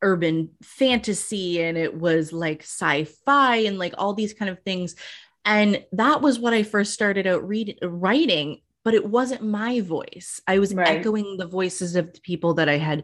[0.03, 4.95] urban fantasy and it was like sci-fi and like all these kind of things
[5.45, 10.41] and that was what i first started out reading writing but it wasn't my voice.
[10.47, 10.87] I was right.
[10.87, 13.03] echoing the voices of the people that I had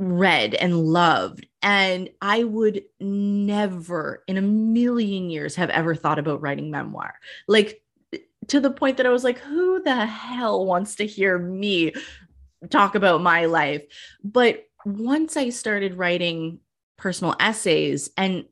[0.00, 1.46] read and loved.
[1.62, 7.14] And I would never in a million years have ever thought about writing memoir.
[7.46, 7.82] Like
[8.48, 11.92] to the point that I was like, who the hell wants to hear me
[12.70, 13.82] talk about my life?
[14.24, 16.60] But once I started writing
[16.96, 18.46] personal essays and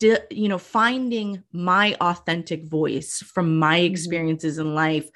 [0.00, 3.92] you know finding my authentic voice from my mm-hmm.
[3.92, 5.10] experiences in life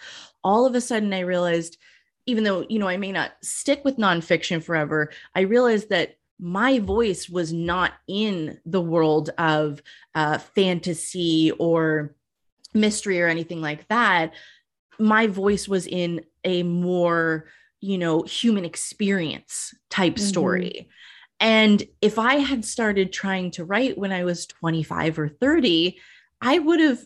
[0.44, 1.78] all of a sudden I realized,
[2.26, 6.78] even though, you know, I may not stick with nonfiction forever, I realized that my
[6.78, 9.82] voice was not in the world of
[10.14, 12.14] uh, fantasy or
[12.72, 14.34] mystery or anything like that.
[14.98, 17.46] My voice was in a more,
[17.80, 20.24] you know, human experience type mm-hmm.
[20.24, 20.88] story.
[21.40, 25.98] And if I had started trying to write when I was 25 or 30,
[26.40, 27.04] I would have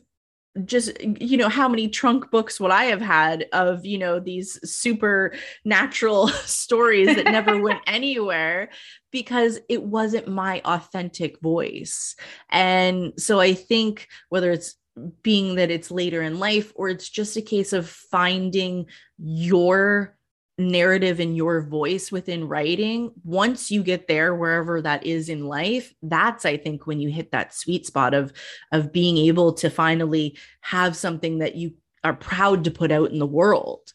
[0.64, 4.59] just you know how many trunk books would i have had of you know these
[4.68, 8.68] supernatural stories that never went anywhere
[9.11, 12.14] because it wasn't my authentic voice.
[12.51, 14.75] And so i think whether it's
[15.23, 18.87] being that it's later in life or it's just a case of finding
[19.18, 20.17] your
[20.59, 25.94] narrative in your voice within writing once you get there wherever that is in life
[26.03, 28.33] that's i think when you hit that sweet spot of
[28.73, 33.21] of being able to finally have something that you are proud to put out in
[33.21, 33.92] the world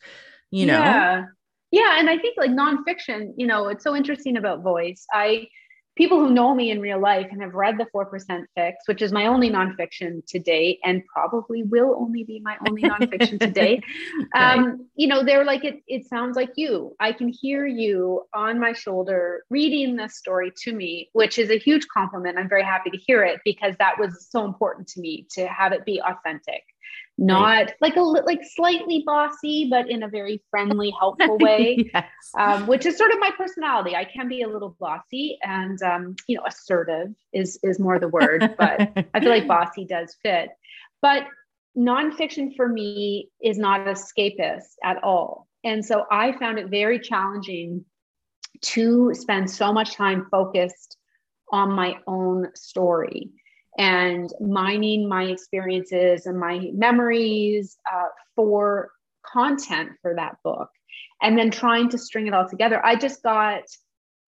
[0.52, 0.80] you know?
[0.80, 1.26] Yeah.
[1.71, 5.06] Yeah and i think like nonfiction you know it's so interesting about voice.
[5.12, 5.47] I
[5.95, 9.12] people who know me in real life and have read the 4% fix, which is
[9.12, 13.84] my only nonfiction to date and probably will only be my only nonfiction to date.
[14.36, 16.95] Um, you know, they're like, it, it sounds like you.
[16.99, 21.58] I can hear you on my shoulder reading this story to me, which is a
[21.58, 22.38] huge compliment.
[22.38, 25.71] I'm very happy to hear it because that was so important to me to have
[25.71, 26.63] it be authentic
[27.17, 27.73] not right.
[27.80, 31.89] like a like slightly bossy but in a very friendly helpful way.
[31.93, 32.06] Yes.
[32.38, 33.95] um, which is sort of my personality.
[33.95, 38.08] I can be a little bossy and um, you know assertive is is more the
[38.08, 40.49] word but i feel like bossy does fit.
[41.02, 41.26] But
[41.78, 45.47] nonfiction for me is not escapist at all.
[45.63, 47.86] And so i found it very challenging
[48.62, 50.97] to spend so much time focused
[51.52, 53.32] on my own story
[53.77, 58.91] and mining my experiences and my memories uh, for
[59.25, 60.69] content for that book
[61.21, 62.86] and then trying to string it all together.
[62.86, 63.63] I just got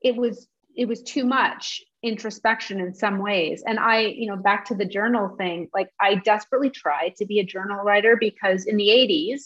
[0.01, 3.63] it was it was too much introspection in some ways.
[3.65, 7.39] And i you know back to the journal thing like i desperately tried to be
[7.39, 9.41] a journal writer because in the 80s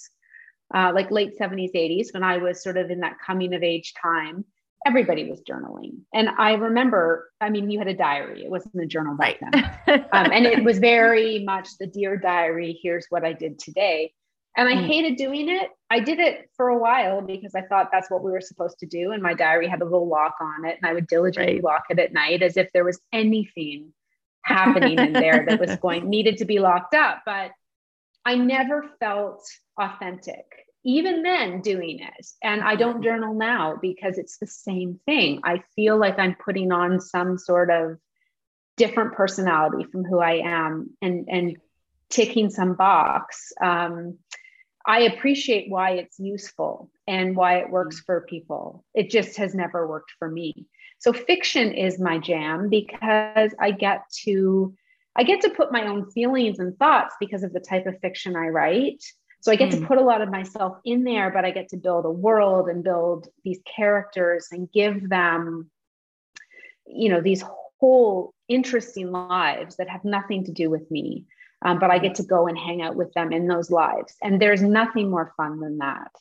[0.73, 3.93] uh, like late 70s 80s when i was sort of in that coming of age
[4.01, 4.45] time
[4.85, 5.99] everybody was journaling.
[6.13, 9.65] And I remember, I mean, you had a diary, it wasn't a journal back then.
[10.13, 14.13] um, and it was very much the Dear Diary, here's what I did today.
[14.57, 14.87] And I mm.
[14.87, 15.69] hated doing it.
[15.89, 18.85] I did it for a while because I thought that's what we were supposed to
[18.85, 19.11] do.
[19.11, 20.77] And my diary had a little lock on it.
[20.81, 21.63] And I would diligently right.
[21.63, 23.93] lock it at night as if there was anything
[24.43, 27.21] happening in there that was going needed to be locked up.
[27.25, 27.51] But
[28.25, 29.47] I never felt
[29.79, 30.45] authentic
[30.83, 32.27] even then doing it.
[32.41, 35.41] And I don't journal now because it's the same thing.
[35.43, 37.97] I feel like I'm putting on some sort of
[38.77, 41.57] different personality from who I am and, and
[42.09, 43.51] ticking some box.
[43.61, 44.17] Um,
[44.85, 48.85] I appreciate why it's useful and why it works for people.
[48.93, 50.67] It just has never worked for me.
[50.99, 54.73] So fiction is my jam because I get to
[55.15, 58.37] I get to put my own feelings and thoughts because of the type of fiction
[58.37, 59.03] I write.
[59.41, 59.73] So I get mm.
[59.73, 59.85] to hmm.
[59.85, 62.83] put a lot of myself in there, but I get to build a world and
[62.83, 65.69] build these characters and give them,
[66.85, 67.43] you know, these
[67.79, 71.25] whole interesting lives that have nothing to do with me.
[71.61, 74.15] Um, but I get to go and hang out with them in those lives.
[74.21, 76.11] And there's nothing more fun than that.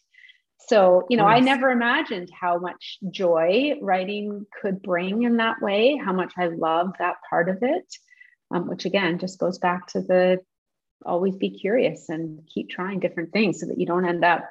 [0.69, 1.37] So, you know, yes.
[1.37, 6.49] I never imagined how much joy writing could bring in that way, how much I
[6.49, 7.87] love that part of it,
[8.53, 10.41] um, which again just goes back to the
[11.05, 14.45] always be curious and keep trying different things so that you don't end up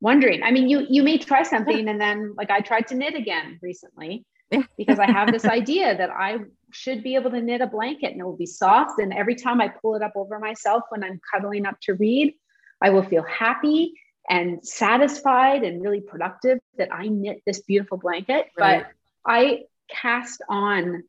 [0.00, 0.42] wondering.
[0.42, 3.58] I mean, you you may try something and then like I tried to knit again
[3.62, 4.24] recently
[4.76, 6.38] because I have this idea that I
[6.72, 9.60] should be able to knit a blanket and it will be soft and every time
[9.60, 12.34] I pull it up over myself when I'm cuddling up to read,
[12.80, 13.94] I will feel happy
[14.28, 18.46] and satisfied and really productive that I knit this beautiful blanket.
[18.56, 18.84] Right.
[18.84, 18.86] But
[19.26, 21.02] I cast on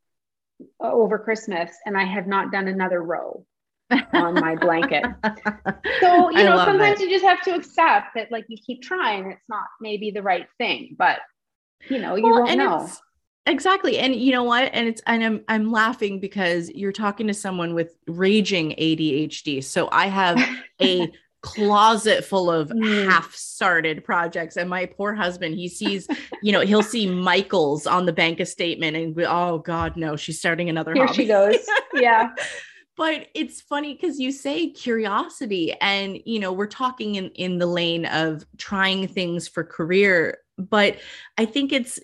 [0.79, 3.45] over Christmas and I have not done another row
[4.13, 5.05] on my blanket.
[5.99, 9.47] So, you know, sometimes you just have to accept that like you keep trying, it's
[9.47, 11.19] not maybe the right thing, but
[11.89, 12.89] you know, you well, won't know.
[13.45, 13.99] Exactly.
[13.99, 14.69] And you know what?
[14.73, 19.63] And it's and I'm I'm laughing because you're talking to someone with raging ADHD.
[19.63, 20.39] So I have
[20.81, 23.09] a closet full of mm.
[23.09, 26.07] half started projects and my poor husband he sees
[26.43, 30.37] you know he'll see michael's on the bank statement and we, oh god no she's
[30.37, 31.15] starting another here hobby.
[31.15, 31.55] she goes
[31.95, 32.29] yeah
[32.97, 37.65] but it's funny because you say curiosity and you know we're talking in in the
[37.65, 40.97] lane of trying things for career but
[41.37, 41.99] i think it's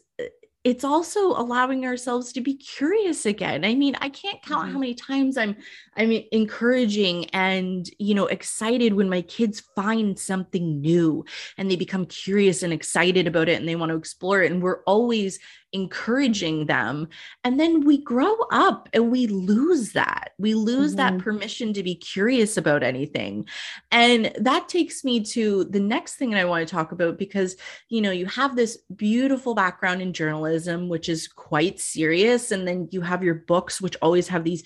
[0.67, 3.63] it's also allowing ourselves to be curious again.
[3.63, 4.73] I mean, I can't count mm-hmm.
[4.73, 5.55] how many times I'm
[5.95, 11.23] I'm encouraging and, you know, excited when my kids find something new
[11.57, 14.61] and they become curious and excited about it and they want to explore it and
[14.61, 15.39] we're always
[15.73, 17.07] encouraging them.
[17.43, 20.31] And then we grow up and we lose that.
[20.37, 21.17] We lose mm-hmm.
[21.17, 23.47] that permission to be curious about anything.
[23.91, 27.55] And that takes me to the next thing that I want to talk about because,
[27.89, 32.51] you know, you have this beautiful background in journalism, which is quite serious.
[32.51, 34.63] And then you have your books, which always have these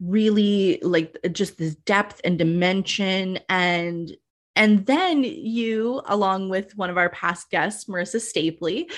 [0.00, 4.12] really like just this depth and dimension and
[4.56, 8.90] and then you, along with one of our past guests, Marissa Stapley,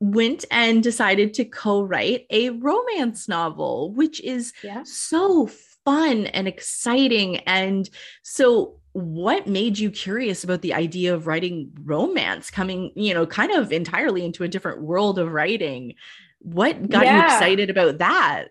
[0.00, 4.82] went and decided to co-write a romance novel which is yeah.
[4.84, 5.48] so
[5.84, 7.90] fun and exciting and
[8.22, 13.50] so what made you curious about the idea of writing romance coming you know kind
[13.52, 15.94] of entirely into a different world of writing
[16.40, 17.16] what got yeah.
[17.16, 18.46] you excited about that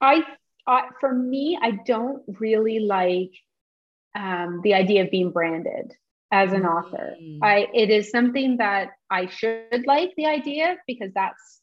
[0.00, 0.24] I,
[0.66, 3.30] I for me i don't really like
[4.16, 5.94] um, the idea of being branded
[6.30, 7.16] as an author.
[7.20, 7.38] Mm.
[7.42, 11.60] I it is something that I should like the idea because that's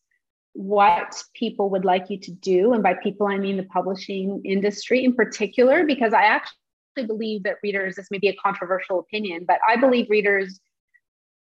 [0.54, 2.74] what people would like you to do.
[2.74, 7.58] And by people, I mean the publishing industry in particular, because I actually believe that
[7.62, 10.60] readers, this may be a controversial opinion, but I believe readers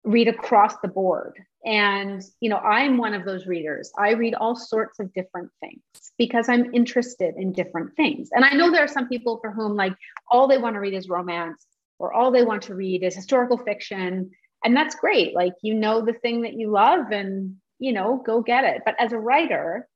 [0.03, 1.39] read across the board.
[1.65, 3.91] And, you know, I'm one of those readers.
[3.97, 5.81] I read all sorts of different things
[6.17, 8.29] because I'm interested in different things.
[8.31, 9.93] And I know there are some people for whom, like,
[10.29, 11.65] all they want to read is romance
[11.99, 14.31] or all they want to read is historical fiction.
[14.63, 15.35] And that's great.
[15.35, 18.81] Like, you know, the thing that you love and, you know, go get it.
[18.85, 19.87] But as a writer,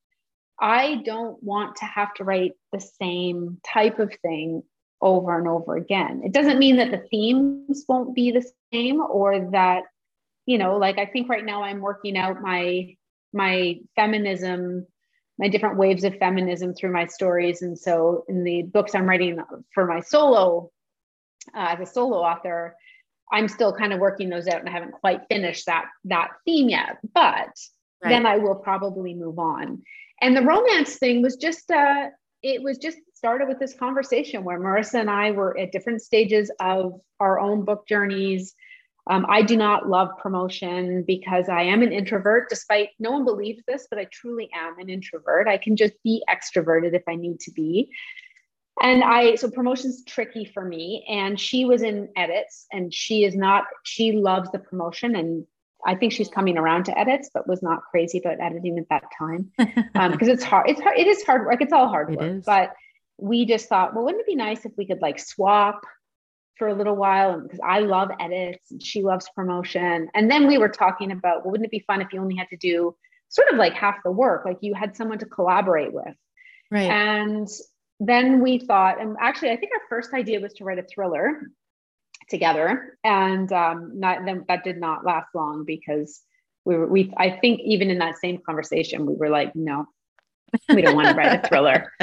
[0.60, 4.64] I don't want to have to write the same type of thing
[5.02, 6.22] over and over again.
[6.24, 9.84] It doesn't mean that the themes won't be the same or that
[10.46, 12.96] you know like i think right now i'm working out my
[13.34, 14.86] my feminism
[15.40, 19.40] my different waves of feminism through my stories and so in the books i'm writing
[19.74, 20.70] for my solo
[21.56, 22.76] uh, as a solo author
[23.32, 26.70] i'm still kind of working those out and i haven't quite finished that that theme
[26.70, 27.24] yet but
[28.04, 28.10] right.
[28.10, 29.82] then i will probably move on
[30.22, 32.08] and the romance thing was just uh
[32.42, 36.52] it was just started with this conversation where marissa and i were at different stages
[36.60, 38.54] of our own book journeys
[39.08, 43.62] um, I do not love promotion because I am an introvert, despite no one believes
[43.68, 45.48] this, but I truly am an introvert.
[45.48, 47.90] I can just be extroverted if I need to be.
[48.82, 51.06] And I, so promotion's tricky for me.
[51.08, 55.16] And she was in edits and she is not, she loves the promotion.
[55.16, 55.46] And
[55.86, 59.04] I think she's coming around to edits, but was not crazy about editing at that
[59.18, 59.52] time.
[59.96, 61.62] Um, because it's hard, it's hard, it is hard work.
[61.62, 62.44] It's all hard work.
[62.46, 62.74] But
[63.20, 65.86] we just thought, well, wouldn't it be nice if we could like swap
[66.58, 70.10] for a little while because I love edits and she loves promotion.
[70.14, 72.50] And then we were talking about, well, wouldn't it be fun if you only had
[72.50, 72.96] to do
[73.30, 76.16] sort of like half the work, like you had someone to collaborate with.
[76.70, 76.90] Right.
[76.90, 77.48] And
[78.08, 81.50] then we thought, and actually, I think our first idea was to write a thriller
[82.30, 86.22] together, and um, not then that did not last long because
[86.66, 87.14] we were we.
[87.18, 89.86] I think even in that same conversation, we were like, no,
[90.70, 91.92] we don't want to write a thriller.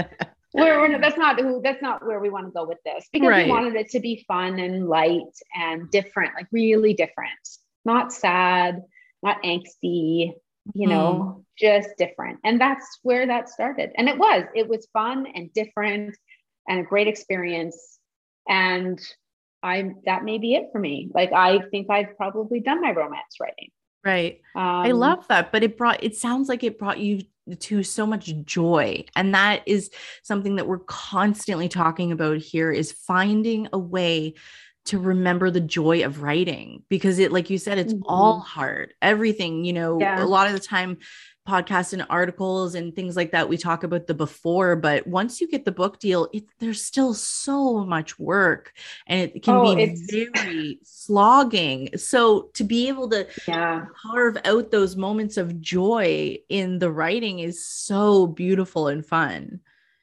[0.53, 3.29] we're, we're, that's not who that's not where we want to go with this because
[3.29, 3.47] right.
[3.47, 5.21] we wanted it to be fun and light
[5.55, 7.31] and different like really different
[7.85, 8.83] not sad
[9.23, 10.33] not angsty
[10.75, 11.45] you know mm.
[11.59, 12.39] just different.
[12.45, 13.91] And that's where that started.
[13.97, 16.17] And it was it was fun and different
[16.69, 17.99] and a great experience.
[18.49, 19.01] And
[19.63, 21.11] i that may be it for me.
[21.15, 23.71] Like i think i've probably done my romance writing.
[24.05, 24.41] Right.
[24.55, 27.23] Um, i love that but it brought it sounds like it brought you
[27.59, 29.05] to so much joy.
[29.17, 29.91] And that is
[30.23, 34.35] something that we're constantly talking about here is finding a way
[34.91, 38.03] to remember the joy of writing because it like you said it's mm-hmm.
[38.07, 40.21] all hard everything you know yeah.
[40.21, 40.99] a lot of the time
[41.49, 45.47] podcasts and articles and things like that we talk about the before but once you
[45.47, 48.73] get the book deal it, there's still so much work
[49.07, 53.85] and it can oh, be very slogging so to be able to yeah.
[54.03, 59.61] carve out those moments of joy in the writing is so beautiful and fun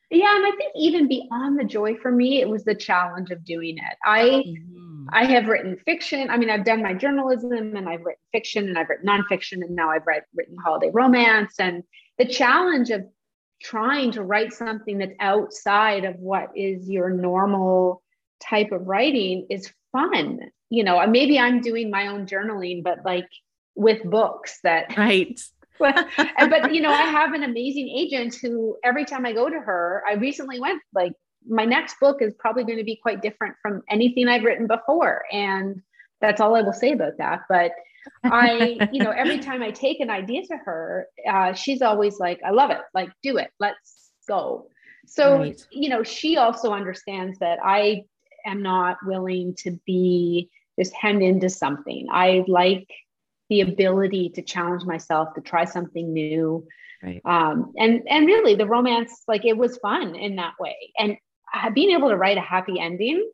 [0.10, 3.43] yeah and i think even beyond the joy for me it was the challenge of
[3.43, 3.98] doing it.
[4.06, 5.08] I mm-hmm.
[5.12, 6.30] i have written fiction.
[6.30, 9.76] I mean i've done my journalism and i've written fiction and i've written nonfiction and
[9.76, 11.56] now i've read, written holiday romance.
[11.60, 11.84] And
[12.17, 13.06] the challenge of
[13.62, 18.04] trying to write something that's outside of what is your normal
[18.39, 20.39] type of writing is fun.
[20.70, 23.30] You know maybe i'm doing my own journaling but like
[23.76, 25.39] with books that right
[25.79, 29.59] but, but you know, I have an amazing agent who every time I go to
[29.59, 31.13] her, I recently went like
[31.47, 35.23] my next book is probably going to be quite different from anything I've written before.
[35.31, 35.81] And
[36.21, 37.41] that's all I will say about that.
[37.49, 37.71] But
[38.23, 42.39] I, you know, every time I take an idea to her, uh, she's always like,
[42.45, 42.81] I love it.
[42.93, 43.51] Like, do it.
[43.59, 44.67] Let's go.
[45.05, 45.67] So, right.
[45.71, 48.03] you know, she also understands that I
[48.45, 52.07] am not willing to be just hemmed into something.
[52.11, 52.87] I like
[53.49, 56.65] the ability to challenge myself to try something new
[57.03, 57.21] right.
[57.25, 61.17] um, and and really the romance like it was fun in that way and
[61.73, 63.29] being able to write a happy ending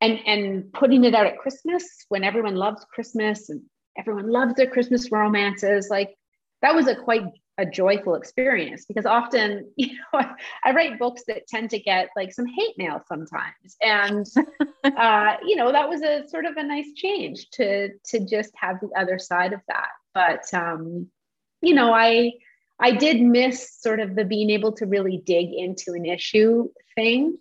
[0.00, 3.62] and and putting it out at christmas when everyone loves christmas and
[3.98, 6.14] everyone loves their christmas romances like
[6.62, 7.22] that was a quite
[7.60, 10.20] a joyful experience because often you know
[10.64, 13.76] I, write books that tend to get like some hate mail sometimes.
[13.82, 14.26] And
[14.84, 18.80] uh, you know that was a sort of a nice change to to just have
[18.80, 19.90] the other side of that.
[20.14, 21.08] But um
[21.62, 22.32] you know i
[22.80, 27.36] i did miss sort of the being able to really dig into an issue thing.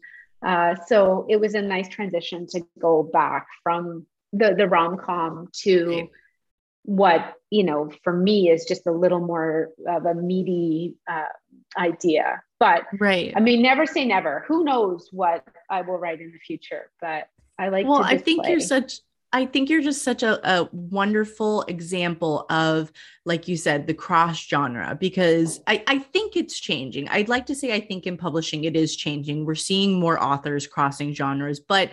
[0.45, 6.07] Uh, so it was a nice transition to go back from the the rom-com to
[6.89, 11.31] what you know for me is just a little more of a meaty uh,
[11.77, 12.41] idea.
[12.59, 13.31] But right.
[13.35, 14.43] I mean never say never.
[14.47, 18.47] Who knows what i will write in the future but i like well i think
[18.47, 18.99] you're such
[19.31, 22.91] I think you're just such a, a, wonderful example of,
[23.25, 27.07] like you said, the cross genre, because I, I think it's changing.
[27.09, 29.45] I'd like to say I think in publishing it is changing.
[29.45, 31.91] We're seeing more authors crossing genres, but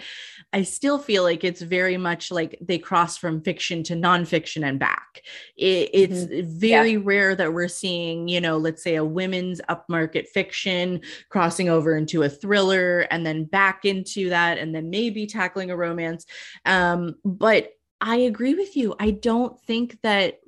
[0.54, 4.78] I still feel like it's very much like they cross from fiction to nonfiction and
[4.78, 5.20] back.
[5.58, 6.58] It, it's mm-hmm.
[6.58, 7.00] very yeah.
[7.02, 12.22] rare that we're seeing, you know, let's say a women's upmarket fiction crossing over into
[12.22, 16.24] a thriller and then back into that, and then maybe tackling a romance.
[16.64, 18.94] Um, but I agree with you.
[19.00, 20.40] I don't think that,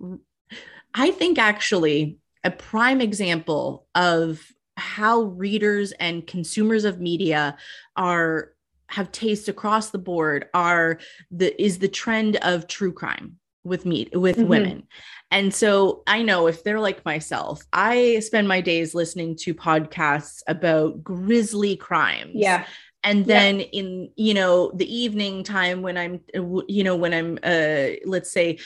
[0.95, 4.41] I think actually a prime example of
[4.76, 7.57] how readers and consumers of media
[7.97, 8.53] are
[8.91, 10.99] have taste across the board are
[11.31, 14.49] the is the trend of true crime with me with mm-hmm.
[14.49, 14.83] women
[15.31, 20.43] and so i know if they're like myself i spend my days listening to podcasts
[20.47, 22.64] about grisly crimes yeah
[23.05, 23.67] and then yeah.
[23.73, 26.21] in you know the evening time when i'm
[26.69, 28.59] you know when i'm uh let's say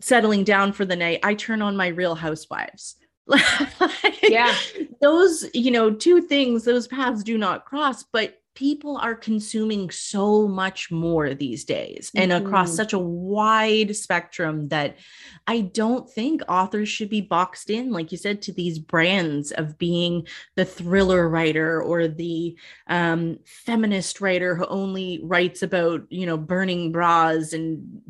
[0.00, 4.54] settling down for the night i turn on my real housewives like, yeah
[5.00, 10.46] those you know two things those paths do not cross but people are consuming so
[10.46, 12.44] much more these days and mm-hmm.
[12.44, 14.98] across such a wide spectrum that
[15.46, 19.78] I don't think authors should be boxed in, like you said, to these brands of
[19.78, 22.54] being the thriller writer or the
[22.86, 28.02] um, feminist writer who only writes about, you know, burning bras and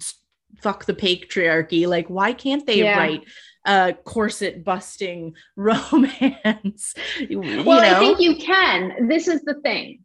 [0.60, 1.86] fuck the patriarchy.
[1.86, 2.98] Like, why can't they yeah.
[2.98, 3.24] write?
[3.66, 6.94] a corset busting romance.
[7.28, 7.78] well, know?
[7.78, 9.06] I think you can.
[9.06, 10.00] This is the thing.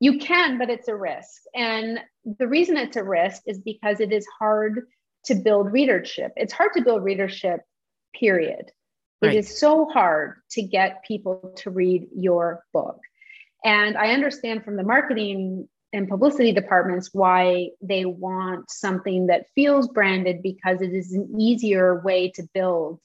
[0.00, 1.42] You can, but it's a risk.
[1.54, 4.86] And the reason it's a risk is because it is hard
[5.26, 6.32] to build readership.
[6.36, 7.60] It's hard to build readership,
[8.18, 8.72] period.
[9.22, 9.34] Right.
[9.34, 12.98] It is so hard to get people to read your book.
[13.62, 19.88] And I understand from the marketing and publicity departments why they want something that feels
[19.88, 23.00] branded because it is an easier way to build.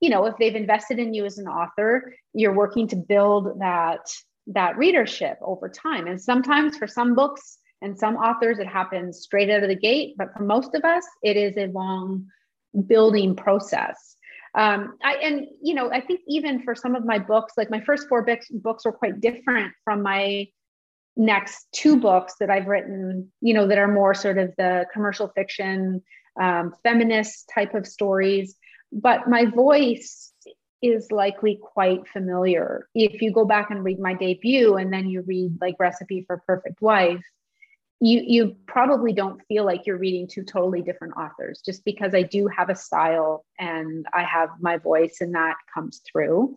[0.00, 4.00] You know, if they've invested in you as an author, you're working to build that
[4.48, 6.06] that readership over time.
[6.06, 10.14] And sometimes for some books and some authors, it happens straight out of the gate.
[10.16, 12.26] But for most of us, it is a long
[12.86, 14.16] building process.
[14.54, 17.80] Um, I, and you know, I think even for some of my books, like my
[17.80, 20.46] first four books, books were quite different from my
[21.16, 23.32] next two books that I've written.
[23.40, 26.02] You know, that are more sort of the commercial fiction,
[26.40, 28.56] um, feminist type of stories.
[28.92, 30.32] But my voice
[30.88, 32.88] is likely quite familiar.
[32.94, 36.42] If you go back and read my debut and then you read like Recipe for
[36.46, 37.24] Perfect Wife,
[38.00, 42.22] you you probably don't feel like you're reading two totally different authors just because I
[42.22, 46.56] do have a style and I have my voice and that comes through.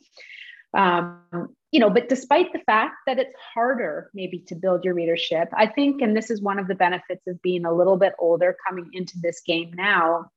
[0.73, 5.49] Um, you know, but despite the fact that it's harder maybe to build your readership,
[5.53, 8.55] I think, and this is one of the benefits of being a little bit older
[8.67, 10.31] coming into this game now,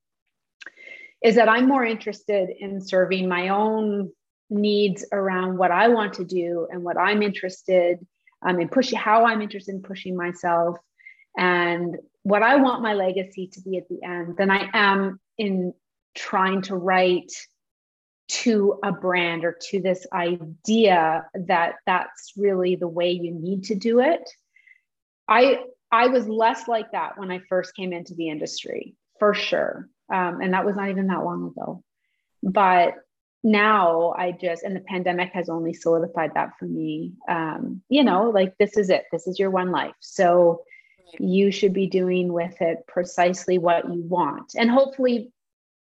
[1.22, 4.10] is that I'm more interested in serving my own
[4.48, 8.04] needs around what I want to do and what I'm interested
[8.46, 10.78] um, in pushing, how I'm interested in pushing myself
[11.36, 15.72] and what I want my legacy to be at the end than I am in
[16.14, 17.32] trying to write
[18.28, 23.74] to a brand or to this idea that that's really the way you need to
[23.74, 24.28] do it.
[25.28, 25.60] I
[25.92, 29.88] I was less like that when I first came into the industry, for sure.
[30.12, 31.82] Um, and that was not even that long ago.
[32.42, 32.94] But
[33.42, 37.14] now I just, and the pandemic has only solidified that for me.
[37.28, 39.94] Um, you know, like this is it, this is your one life.
[40.00, 40.62] So
[41.18, 44.52] you should be doing with it precisely what you want.
[44.56, 45.32] And hopefully,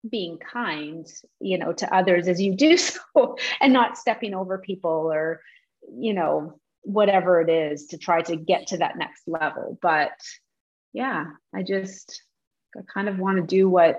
[0.09, 1.07] being kind,
[1.39, 5.41] you know, to others as you do so, and not stepping over people or,
[5.97, 9.77] you know, whatever it is to try to get to that next level.
[9.81, 10.11] But
[10.91, 12.21] yeah, I just
[12.77, 13.97] I kind of want to do what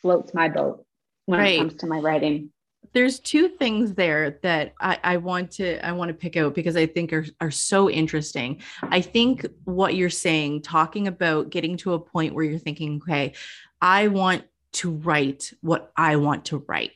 [0.00, 0.84] floats my boat
[1.26, 1.54] when right.
[1.54, 2.50] it comes to my writing
[2.92, 6.76] there's two things there that I, I, want to I want to pick out because
[6.76, 8.62] I think are, are so interesting.
[8.82, 13.34] I think what you're saying, talking about getting to a point where you're thinking, okay,
[13.80, 16.92] I want to write what I want to write.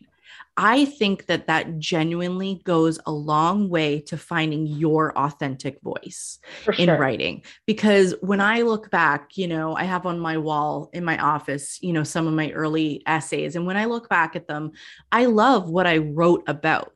[0.57, 6.75] I think that that genuinely goes a long way to finding your authentic voice sure.
[6.75, 7.43] in writing.
[7.67, 11.79] Because when I look back, you know, I have on my wall in my office,
[11.83, 13.57] you know, some of my early essays.
[13.57, 14.73] And when I look back at them,
[15.11, 16.93] I love what I wrote about.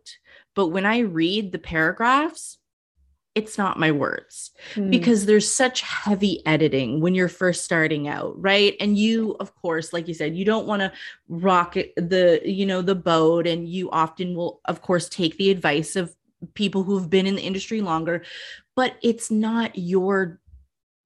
[0.55, 2.59] But when I read the paragraphs,
[3.37, 4.91] it's not my words mm.
[4.91, 9.93] because there's such heavy editing when you're first starting out right and you of course
[9.93, 10.91] like you said you don't want to
[11.29, 15.95] rock the you know the boat and you often will of course take the advice
[15.95, 16.17] of
[16.55, 18.25] people who've been in the industry longer
[18.75, 20.41] but it's not your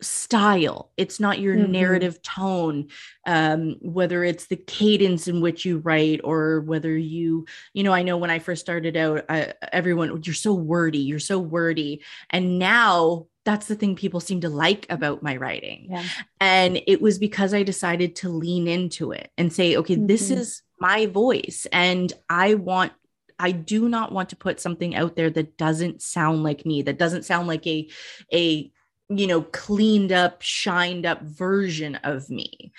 [0.02, 1.72] style it's not your mm-hmm.
[1.72, 2.88] narrative tone
[3.26, 8.02] um whether it's the cadence in which you write or whether you you know i
[8.02, 12.58] know when i first started out I, everyone you're so wordy you're so wordy and
[12.58, 16.04] now that's the thing people seem to like about my writing yeah.
[16.40, 20.06] and it was because i decided to lean into it and say okay mm-hmm.
[20.06, 22.92] this is my voice and i want
[23.42, 26.98] I do not want to put something out there that doesn't sound like me, that
[26.98, 27.88] doesn't sound like a
[28.30, 28.70] a
[29.10, 32.72] you know cleaned up shined up version of me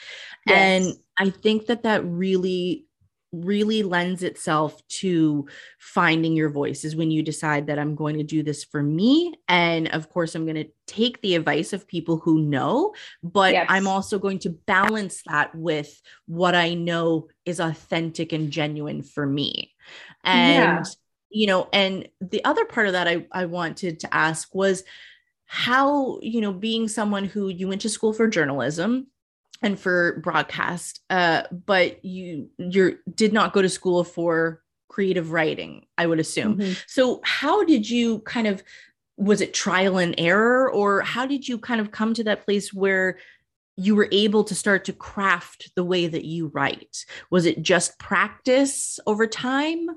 [0.46, 0.58] yes.
[0.58, 2.86] and i think that that really
[3.34, 5.48] really lends itself to
[5.80, 9.34] finding your voice is when you decide that i'm going to do this for me
[9.48, 13.66] and of course i'm going to take the advice of people who know but yes.
[13.70, 19.26] i'm also going to balance that with what i know is authentic and genuine for
[19.26, 19.74] me
[20.26, 20.92] and yeah.
[21.30, 24.84] you know and the other part of that i i wanted to ask was
[25.54, 29.08] how you know being someone who you went to school for journalism
[29.62, 35.86] and for broadcast uh, but you you did not go to school for creative writing
[35.98, 36.58] i would assume.
[36.58, 36.72] Mm-hmm.
[36.88, 38.64] so how did you kind of
[39.18, 42.74] was it trial and error or how did you kind of come to that place
[42.74, 43.18] where
[43.76, 47.06] you were able to start to craft the way that you write?
[47.30, 49.88] Was it just practice over time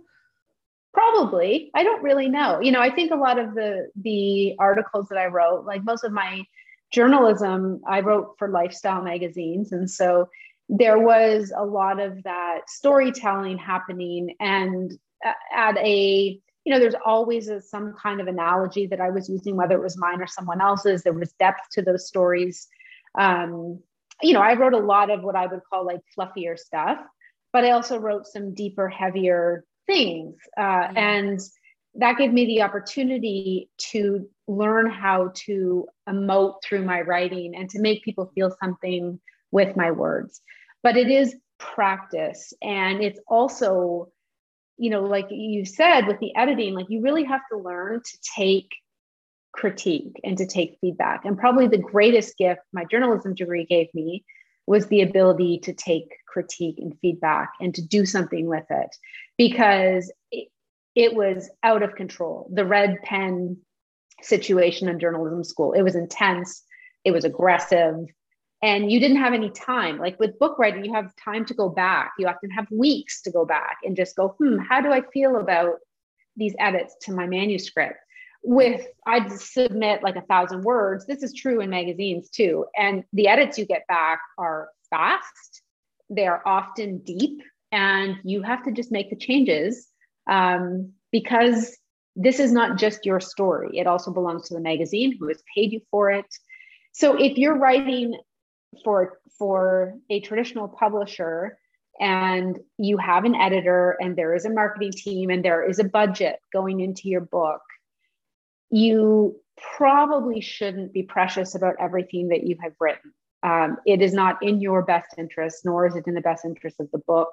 [0.94, 1.70] Probably.
[1.74, 2.60] I don't really know.
[2.60, 6.04] You know, I think a lot of the the articles that I wrote, like most
[6.04, 6.44] of my
[6.92, 10.28] journalism, I wrote for lifestyle magazines and so
[10.68, 14.92] there was a lot of that storytelling happening and
[15.54, 19.56] at a you know there's always a, some kind of analogy that i was using
[19.56, 22.66] whether it was mine or someone else's there was depth to those stories
[23.18, 23.78] um,
[24.22, 26.98] you know i wrote a lot of what i would call like fluffier stuff
[27.52, 30.36] but i also wrote some deeper heavier things.
[30.56, 31.40] Uh, and
[31.96, 37.80] that gave me the opportunity to learn how to emote through my writing and to
[37.80, 39.20] make people feel something
[39.50, 40.40] with my words.
[40.82, 42.52] But it is practice.
[42.60, 44.08] And it's also,
[44.76, 48.18] you know, like you said with the editing, like you really have to learn to
[48.36, 48.70] take
[49.52, 51.24] critique and to take feedback.
[51.24, 54.24] And probably the greatest gift my journalism degree gave me
[54.66, 58.94] was the ability to take critique and feedback and to do something with it
[59.38, 60.48] because it,
[60.96, 62.50] it was out of control.
[62.52, 63.56] The red pen
[64.20, 66.62] situation in journalism school, it was intense,
[67.04, 67.94] it was aggressive,
[68.62, 69.98] and you didn't have any time.
[69.98, 72.12] Like with book writing, you have time to go back.
[72.18, 75.36] You often have weeks to go back and just go, hmm, how do I feel
[75.36, 75.76] about
[76.36, 77.98] these edits to my manuscript?
[78.44, 81.06] with I'd submit like a thousand words.
[81.06, 82.66] This is true in magazines too.
[82.76, 85.53] And the edits you get back are fast,
[86.10, 87.42] they're often deep,
[87.72, 89.88] and you have to just make the changes
[90.30, 91.76] um, because
[92.16, 93.78] this is not just your story.
[93.78, 96.26] It also belongs to the magazine who has paid you for it.
[96.92, 98.16] So if you're writing
[98.84, 101.58] for for a traditional publisher
[102.00, 105.84] and you have an editor and there is a marketing team and there is a
[105.84, 107.60] budget going into your book
[108.74, 109.36] you
[109.76, 113.12] probably shouldn't be precious about everything that you have written.
[113.44, 116.80] Um, it is not in your best interest, nor is it in the best interest
[116.80, 117.28] of the book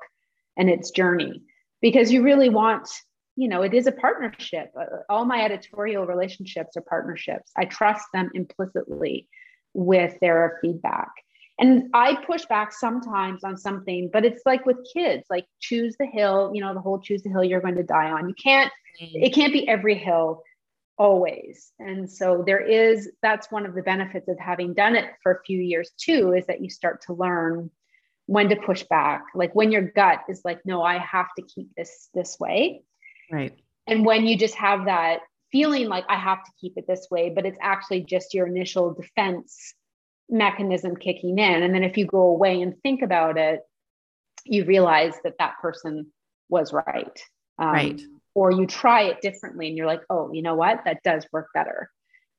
[0.57, 1.41] and its journey,
[1.81, 2.89] because you really want,
[3.37, 4.71] you know, it is a partnership.
[4.77, 7.51] Uh, all my editorial relationships are partnerships.
[7.55, 9.29] I trust them implicitly
[9.73, 11.11] with their feedback.
[11.57, 16.07] And I push back sometimes on something, but it's like with kids, like choose the
[16.07, 18.27] hill, you know, the whole choose the hill you're going to die on.
[18.27, 19.11] You can't, mm.
[19.13, 20.43] it can't be every hill
[21.01, 21.71] always.
[21.79, 25.43] And so there is that's one of the benefits of having done it for a
[25.43, 27.71] few years too is that you start to learn
[28.27, 29.23] when to push back.
[29.33, 32.83] Like when your gut is like no, I have to keep this this way.
[33.31, 33.57] Right.
[33.87, 35.21] And when you just have that
[35.51, 38.93] feeling like I have to keep it this way, but it's actually just your initial
[38.93, 39.73] defense
[40.29, 43.61] mechanism kicking in and then if you go away and think about it,
[44.45, 46.11] you realize that that person
[46.47, 47.19] was right.
[47.57, 48.01] Um, right
[48.33, 50.81] or you try it differently and you're like, oh, you know what?
[50.85, 51.89] That does work better.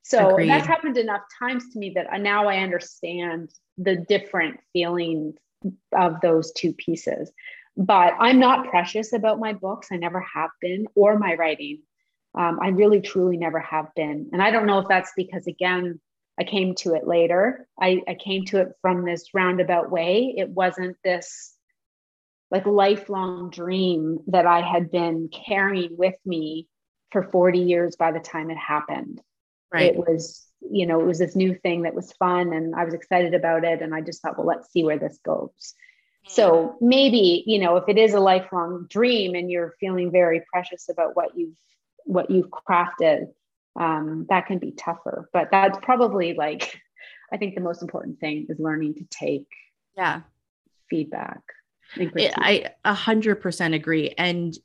[0.03, 0.49] So Agreed.
[0.49, 5.35] that's happened enough times to me that now I understand the different feelings
[5.93, 7.31] of those two pieces.
[7.75, 9.87] But I'm not precious about my books.
[9.91, 11.79] I never have been, or my writing.
[12.35, 14.29] Um, I really, truly never have been.
[14.33, 15.99] And I don't know if that's because, again,
[16.39, 17.67] I came to it later.
[17.79, 20.35] I, I came to it from this roundabout way.
[20.37, 21.55] It wasn't this
[22.53, 26.67] like lifelong dream that I had been carrying with me
[27.11, 29.21] for 40 years by the time it happened.
[29.73, 29.95] Right.
[29.95, 32.93] It was, you know, it was this new thing that was fun and I was
[32.93, 33.81] excited about it.
[33.81, 35.73] And I just thought, well, let's see where this goes.
[36.27, 40.89] So maybe, you know, if it is a lifelong dream and you're feeling very precious
[40.89, 41.57] about what you've
[42.05, 43.27] what you've crafted,
[43.79, 45.27] um, that can be tougher.
[45.33, 46.79] But that's probably like
[47.33, 49.47] I think the most important thing is learning to take
[49.97, 50.21] yeah
[50.87, 51.41] feedback.
[52.37, 54.13] I a hundred percent agree.
[54.17, 54.57] And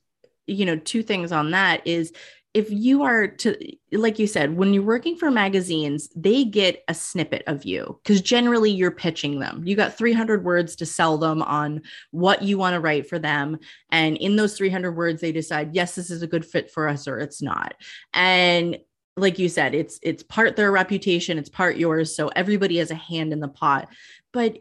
[0.46, 2.12] you know, two things on that is
[2.54, 3.56] if you are to
[3.92, 8.22] like you said when you're working for magazines they get a snippet of you because
[8.22, 9.62] generally you're pitching them.
[9.64, 13.58] You got 300 words to sell them on what you want to write for them.
[13.90, 17.06] And in those 300 words they decide yes this is a good fit for us
[17.06, 17.74] or it's not.
[18.14, 18.78] And
[19.16, 22.96] like you said it's it's part their reputation it's part yours so everybody has a
[22.96, 23.88] hand in the pot.
[24.32, 24.58] But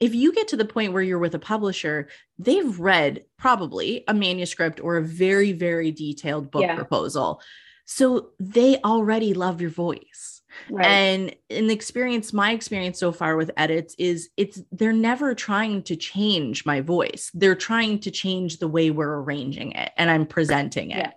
[0.00, 4.14] if you get to the point where you're with a publisher, they've read probably a
[4.14, 6.74] manuscript or a very, very detailed book yeah.
[6.74, 7.40] proposal.
[7.86, 10.42] So they already love your voice.
[10.70, 10.86] Right.
[10.86, 15.82] And in the experience, my experience so far with edits is it's they're never trying
[15.84, 17.30] to change my voice.
[17.34, 20.98] They're trying to change the way we're arranging it and I'm presenting it.
[20.98, 21.10] Yeah.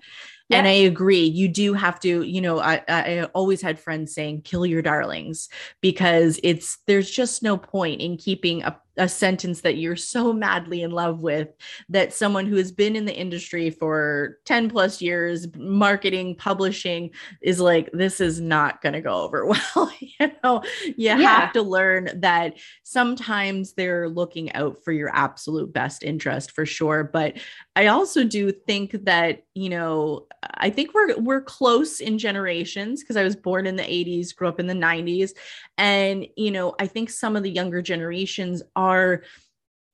[0.49, 0.57] Yeah.
[0.57, 1.23] And I agree.
[1.23, 5.47] You do have to, you know, I, I always had friends saying, kill your darlings
[5.79, 10.83] because it's, there's just no point in keeping a a sentence that you're so madly
[10.83, 11.47] in love with
[11.87, 17.09] that someone who has been in the industry for 10 plus years marketing publishing
[17.41, 19.45] is like this is not going to go over
[19.75, 21.17] well you know you yeah.
[21.17, 27.03] have to learn that sometimes they're looking out for your absolute best interest for sure
[27.03, 27.37] but
[27.79, 33.15] i also do think that you know i think we're we're close in generations because
[33.15, 35.31] i was born in the 80s grew up in the 90s
[35.77, 39.23] and you know i think some of the younger generations are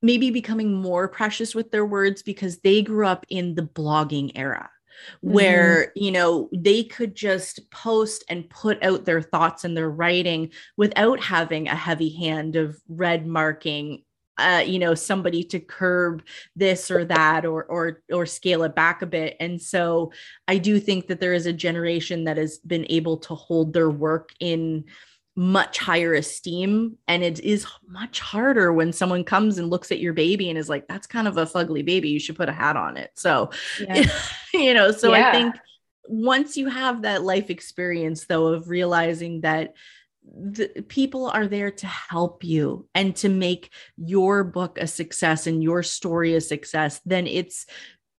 [0.01, 4.69] maybe becoming more precious with their words because they grew up in the blogging era
[5.21, 6.03] where mm-hmm.
[6.03, 11.19] you know they could just post and put out their thoughts and their writing without
[11.19, 14.03] having a heavy hand of red marking
[14.37, 16.23] uh, you know somebody to curb
[16.55, 20.11] this or that or or or scale it back a bit and so
[20.47, 23.89] i do think that there is a generation that has been able to hold their
[23.89, 24.83] work in
[25.37, 30.13] much higher esteem and it is much harder when someone comes and looks at your
[30.13, 32.77] baby and is like that's kind of a fugly baby you should put a hat
[32.77, 33.49] on it so
[33.81, 34.05] yeah.
[34.53, 35.29] you know so yeah.
[35.29, 35.55] i think
[36.07, 39.73] once you have that life experience though of realizing that
[40.33, 45.63] the people are there to help you and to make your book a success and
[45.63, 47.65] your story a success then it's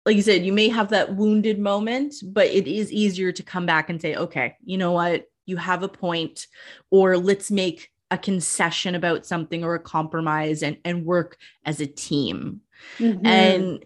[0.05, 3.65] like you said you may have that wounded moment but it is easier to come
[3.65, 5.25] back and say okay you know what?
[5.45, 6.47] You have a point
[6.89, 11.87] or let's make a concession about something or a compromise and and work as a
[11.87, 12.61] team.
[12.99, 13.25] Mm-hmm.
[13.25, 13.85] and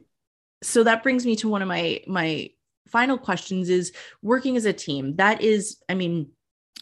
[0.61, 2.49] so that brings me to one of my my
[2.88, 3.91] final questions is
[4.22, 5.15] working as a team.
[5.17, 6.32] That is i mean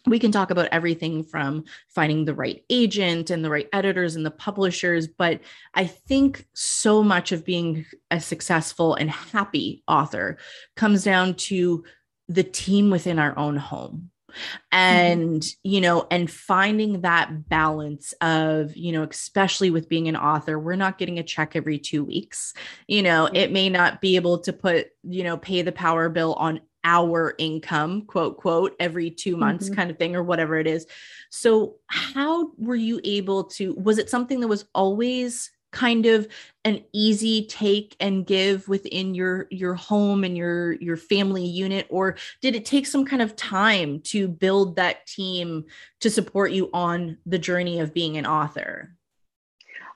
[0.06, 4.26] we can talk about everything from finding the right agent and the right editors and
[4.26, 5.42] the publishers but
[5.74, 10.38] i think so much of being a successful and happy author
[10.76, 11.84] comes down to
[12.30, 14.76] the team within our own home Mm-hmm.
[14.76, 15.70] and mm-hmm.
[15.70, 20.76] you know and finding that balance of you know especially with being an author we're
[20.76, 22.54] not getting a check every 2 weeks
[22.88, 26.34] you know it may not be able to put you know pay the power bill
[26.34, 29.76] on our income quote quote every 2 months mm-hmm.
[29.76, 30.88] kind of thing or whatever it is.
[31.30, 36.30] So how were you able to was it something that was always kind of
[36.64, 41.88] an easy take and give within your your home and your your family unit?
[41.90, 45.66] Or did it take some kind of time to build that team
[46.00, 48.96] to support you on the journey of being an author?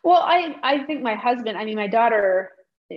[0.04, 2.52] Well i i think my husband i mean my daughter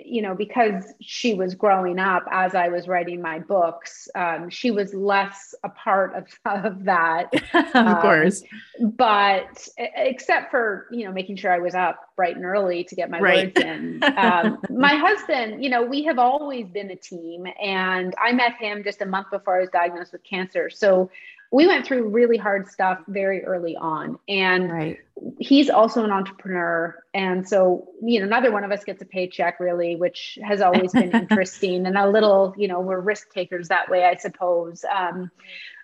[0.05, 4.70] you know, because she was growing up as I was writing my books, um, she
[4.70, 6.26] was less a part of,
[6.64, 7.32] of that.
[7.55, 8.42] of um, course.
[8.80, 13.11] But except for, you know, making sure I was up bright and early to get
[13.11, 13.57] my right.
[13.57, 14.03] words in.
[14.16, 17.47] Um, my husband, you know, we have always been a team.
[17.61, 20.70] And I met him just a month before I was diagnosed with cancer.
[20.70, 21.11] So
[21.55, 24.18] we went through really hard stuff very early on.
[24.28, 24.98] And right.
[25.38, 26.98] he's also an entrepreneur.
[27.14, 30.92] And so you know neither one of us gets a paycheck really which has always
[30.92, 34.84] been interesting and a little you know we're risk takers that way i suppose.
[34.84, 35.30] Um,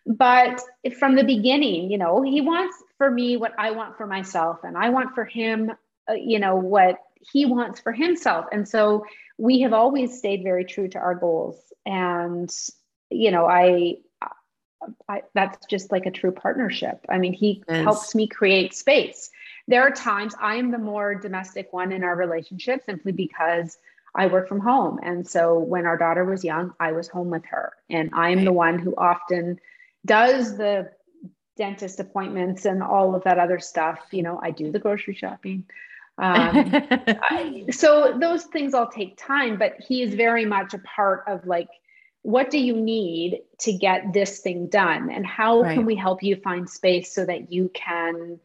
[0.07, 0.61] but
[0.99, 4.77] from the beginning you know he wants for me what i want for myself and
[4.77, 5.71] i want for him
[6.09, 6.99] uh, you know what
[7.33, 8.47] he wants for himself.
[8.51, 9.05] And so
[9.37, 11.57] we have always stayed very true to our goals.
[11.87, 12.51] And
[13.11, 13.97] you know i
[15.09, 17.05] I, that's just like a true partnership.
[17.09, 17.85] I mean, he yes.
[17.85, 19.31] helps me create space.
[19.68, 23.78] There are times I am the more domestic one in our relationship simply because
[24.14, 24.99] I work from home.
[25.03, 27.72] And so when our daughter was young, I was home with her.
[27.89, 28.45] And I am right.
[28.45, 29.61] the one who often
[30.05, 30.91] does the
[31.57, 34.01] dentist appointments and all of that other stuff.
[34.11, 35.64] You know, I do the grocery shopping.
[36.18, 36.72] Um,
[37.07, 41.47] I, so those things all take time, but he is very much a part of
[41.47, 41.68] like,
[42.23, 45.11] what do you need to get this thing done?
[45.11, 45.75] And how right.
[45.75, 48.39] can we help you find space so that you can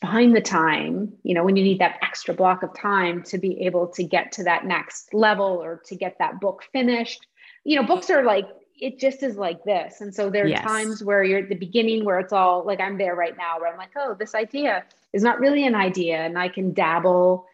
[0.00, 3.62] find the time, you know, when you need that extra block of time to be
[3.62, 7.26] able to get to that next level or to get that book finished.
[7.64, 8.46] You know, books are like,
[8.80, 10.00] it just is like this.
[10.00, 10.62] And so there are yes.
[10.62, 13.72] times where you're at the beginning where it's all like I'm there right now where
[13.72, 17.46] I'm like, oh, this idea is not really an idea and I can dabble.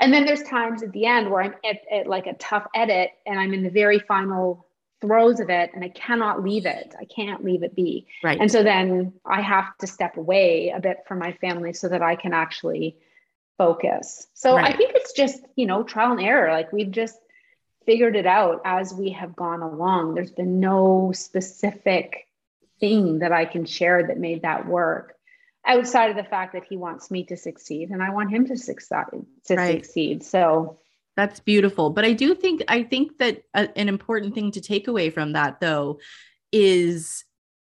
[0.00, 3.10] And then there's times at the end where I'm at, at like a tough edit
[3.24, 4.66] and I'm in the very final
[5.00, 6.94] throes of it and I cannot leave it.
[6.98, 8.06] I can't leave it be.
[8.22, 8.38] Right.
[8.40, 12.02] And so then I have to step away a bit from my family so that
[12.02, 12.96] I can actually
[13.56, 14.26] focus.
[14.34, 14.72] So right.
[14.72, 16.52] I think it's just, you know, trial and error.
[16.52, 17.18] Like we've just
[17.86, 20.14] figured it out as we have gone along.
[20.14, 22.26] There's been no specific
[22.80, 25.14] thing that I can share that made that work
[25.66, 28.56] outside of the fact that he wants me to succeed and I want him to
[28.56, 29.84] succeed to right.
[29.84, 30.24] succeed.
[30.24, 30.78] So
[31.18, 31.90] that's beautiful.
[31.90, 35.32] But I do think I think that a, an important thing to take away from
[35.32, 35.98] that though
[36.52, 37.24] is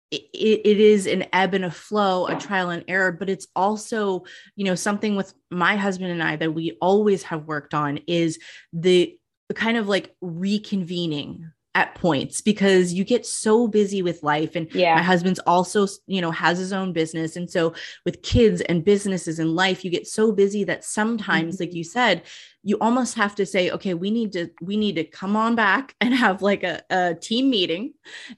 [0.10, 4.24] it, it is an ebb and a flow, a trial and error, but it's also,
[4.56, 8.40] you know, something with my husband and I that we always have worked on is
[8.74, 9.16] the
[9.54, 14.96] kind of like reconvening at points because you get so busy with life and yeah.
[14.96, 17.74] my husband's also you know has his own business and so
[18.06, 21.64] with kids and businesses and life you get so busy that sometimes mm-hmm.
[21.64, 22.24] like you said
[22.68, 25.96] you almost have to say okay we need to we need to come on back
[26.02, 27.94] and have like a, a team meeting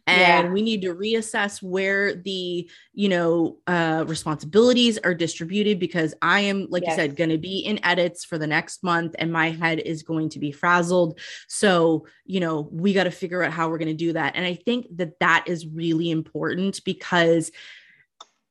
[0.06, 0.52] and yeah.
[0.52, 6.68] we need to reassess where the you know uh, responsibilities are distributed because i am
[6.70, 6.92] like yes.
[6.92, 10.04] you said going to be in edits for the next month and my head is
[10.04, 13.88] going to be frazzled so you know we got to figure out how we're going
[13.88, 17.50] to do that and i think that that is really important because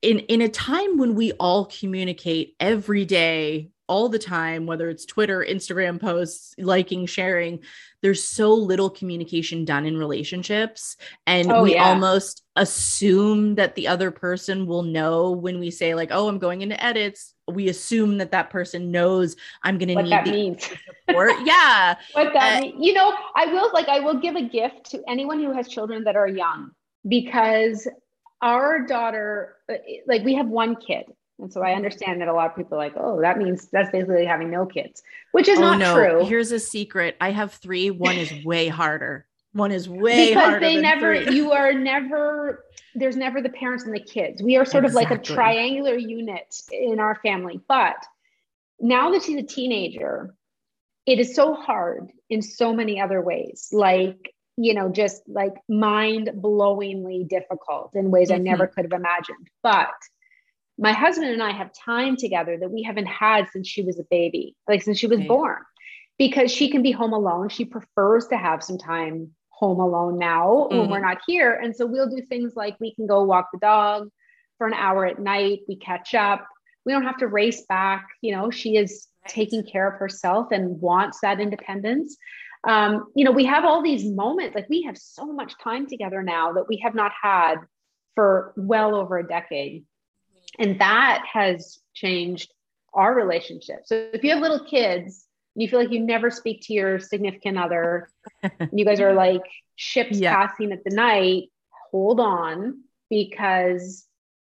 [0.01, 5.05] in in a time when we all communicate every day all the time, whether it's
[5.05, 7.61] Twitter, Instagram posts, liking, sharing,
[8.03, 10.97] there's so little communication done in relationships.
[11.26, 11.89] And oh, we yeah.
[11.89, 16.62] almost assume that the other person will know when we say, like, oh, I'm going
[16.62, 17.34] into edits.
[17.49, 20.68] We assume that that person knows I'm going to need that the means.
[21.09, 21.32] support.
[21.45, 21.95] yeah.
[22.12, 22.74] What that uh, means.
[22.78, 26.05] You know, I will like, I will give a gift to anyone who has children
[26.05, 26.72] that are young
[27.07, 27.89] because
[28.43, 29.74] our daughter, uh,
[30.07, 31.07] like, we have one kid
[31.39, 33.91] and so I understand that a lot of people are like, oh, that means that's
[33.91, 35.95] basically having no kids, which is oh, not no.
[35.95, 36.24] true.
[36.26, 37.16] Here's a secret.
[37.20, 37.91] I have three.
[37.91, 39.26] One is way harder.
[39.53, 40.61] One is way because harder.
[40.61, 41.37] they never, three.
[41.37, 42.64] you are never,
[42.95, 44.43] there's never the parents and the kids.
[44.43, 45.05] We are sort exactly.
[45.05, 47.61] of like a triangular unit in our family.
[47.68, 47.97] But
[48.80, 50.34] now that she's a teenager,
[51.07, 53.68] it is so hard in so many other ways.
[53.72, 58.41] Like, you know, just like mind blowingly difficult in ways mm-hmm.
[58.41, 59.49] I never could have imagined.
[59.62, 59.93] But
[60.79, 64.05] my husband and I have time together that we haven't had since she was a
[64.11, 65.29] baby, like since she was right.
[65.29, 65.59] born,
[66.18, 67.49] because she can be home alone.
[67.49, 70.79] She prefers to have some time home alone now mm-hmm.
[70.79, 71.55] when we're not here.
[71.55, 74.11] And so we'll do things like we can go walk the dog
[74.59, 76.47] for an hour at night, we catch up.
[76.85, 78.07] We don't have to race back.
[78.22, 82.16] You know, she is taking care of herself and wants that independence.
[82.66, 86.22] Um, you know, we have all these moments, like we have so much time together
[86.22, 87.57] now that we have not had
[88.14, 89.85] for well over a decade.
[90.59, 92.53] And that has changed
[92.94, 93.82] our relationship.
[93.84, 96.99] So if you have little kids, and you feel like you never speak to your
[96.99, 98.11] significant other,
[98.42, 99.42] and you guys are like
[99.76, 100.34] ships yeah.
[100.34, 101.44] passing at the night,
[101.90, 104.07] hold on because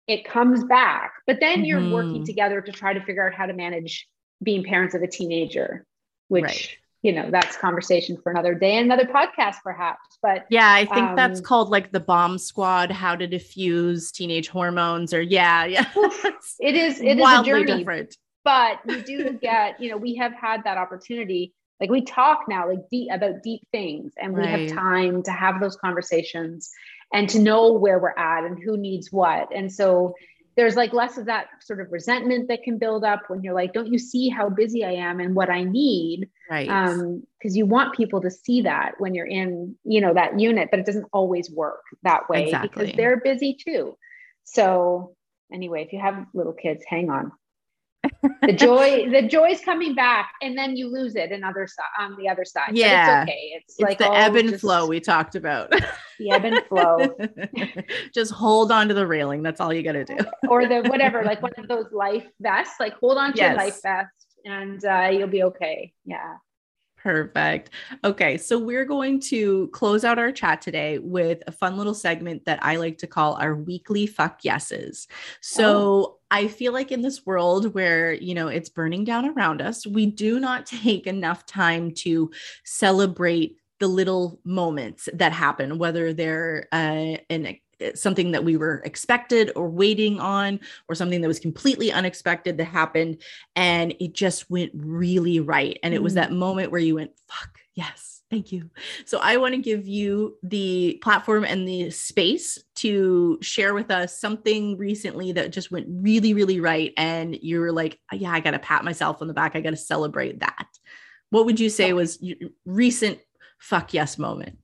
[0.07, 1.13] it comes back.
[1.27, 1.93] But then you're mm-hmm.
[1.93, 4.07] working together to try to figure out how to manage
[4.43, 5.87] being parents of a teenager,
[6.29, 10.87] which right you know that's conversation for another day another podcast perhaps but yeah i
[10.87, 15.65] think um, that's called like the bomb squad how to diffuse teenage hormones or yeah
[15.67, 15.85] yeah
[16.59, 18.17] it is it is a journey different.
[18.43, 22.67] but you do get you know we have had that opportunity like we talk now
[22.67, 24.61] like deep about deep things and we right.
[24.61, 26.71] have time to have those conversations
[27.13, 30.15] and to know where we're at and who needs what and so
[30.57, 33.73] there's like less of that sort of resentment that can build up when you're like,
[33.73, 36.29] don't you see how busy I am and what I need?
[36.51, 36.69] Right.
[36.69, 40.69] Um, because you want people to see that when you're in, you know, that unit,
[40.71, 42.87] but it doesn't always work that way exactly.
[42.87, 43.97] because they're busy too.
[44.45, 45.17] So
[45.53, 47.33] anyway, if you have little kids, hang on
[48.43, 52.29] the joy the joy's coming back and then you lose it another side on the
[52.29, 55.71] other side yeah it's okay it's, it's like the ebb and flow we talked about
[56.19, 57.17] the ebb and flow
[58.15, 60.17] just hold on to the railing that's all you got to do
[60.49, 63.51] or the whatever like one of those life vests like hold on to yes.
[63.51, 66.35] your life vest and uh, you'll be okay yeah
[67.05, 67.69] Perfect.
[68.03, 72.47] Okay, so we're going to close out our chat today with a fun little segment
[72.47, 75.07] that I like to call our weekly fuck yeses.
[75.43, 76.14] So oh.
[76.31, 80.07] I feel like in this world where, you know, it's burning down around us, we
[80.07, 82.31] do not take enough time to
[82.65, 87.57] celebrate the little moments that happen, whether they're uh, an
[87.95, 92.65] something that we were expected or waiting on or something that was completely unexpected that
[92.65, 93.21] happened
[93.57, 96.37] and it just went really right and it was that mm.
[96.37, 98.69] moment where you went fuck yes thank you.
[99.05, 104.19] So i want to give you the platform and the space to share with us
[104.19, 108.59] something recently that just went really really right and you were like yeah i gotta
[108.59, 109.55] pat myself on the back.
[109.55, 110.67] I gotta celebrate that.
[111.31, 112.23] What would you say was
[112.65, 113.19] recent
[113.59, 114.59] fuck yes moment?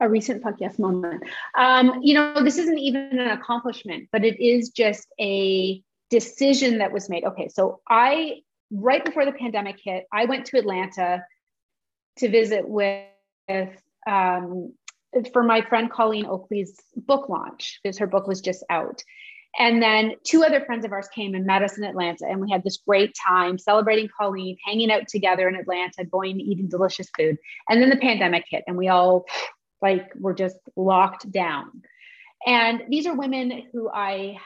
[0.00, 1.22] A recent fuck yes moment.
[1.56, 6.92] Um, you know, this isn't even an accomplishment, but it is just a decision that
[6.92, 7.24] was made.
[7.24, 11.24] Okay, so I right before the pandemic hit, I went to Atlanta
[12.18, 13.04] to visit with
[14.06, 14.72] um,
[15.32, 19.02] for my friend Colleen Oakley's book launch because her book was just out.
[19.58, 22.50] And then two other friends of ours came and met us in Atlanta, and we
[22.50, 27.38] had this great time celebrating Colleen, hanging out together in Atlanta, going eating delicious food.
[27.68, 29.26] And then the pandemic hit, and we all
[29.80, 31.82] like we're just locked down
[32.46, 34.36] and these are women who i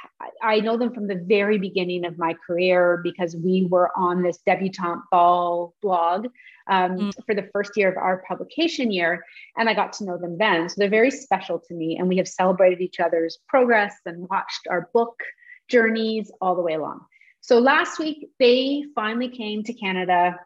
[0.42, 4.38] i know them from the very beginning of my career because we were on this
[4.46, 6.26] debutante ball blog
[6.68, 7.12] um, mm.
[7.26, 9.22] for the first year of our publication year
[9.56, 12.16] and i got to know them then so they're very special to me and we
[12.16, 15.20] have celebrated each other's progress and watched our book
[15.68, 17.00] journeys all the way along
[17.40, 20.38] so last week they finally came to canada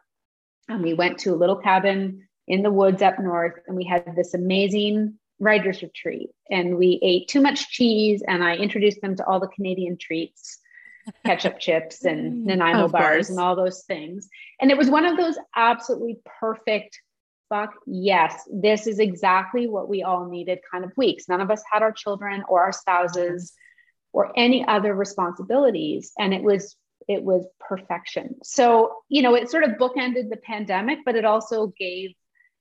[0.67, 4.15] and we went to a little cabin in the woods up north and we had
[4.15, 9.25] this amazing writers retreat and we ate too much cheese and i introduced them to
[9.25, 10.59] all the canadian treats
[11.25, 14.27] ketchup chips and mm, nanaimo bars and all those things.
[14.59, 16.99] And it was one of those absolutely perfect
[17.49, 21.29] fuck yes this is exactly what we all needed kind of weeks.
[21.29, 23.53] None of us had our children or our spouses
[24.11, 26.75] or any other responsibilities and it was
[27.07, 28.35] it was perfection.
[28.43, 32.11] So you know it sort of bookended the pandemic but it also gave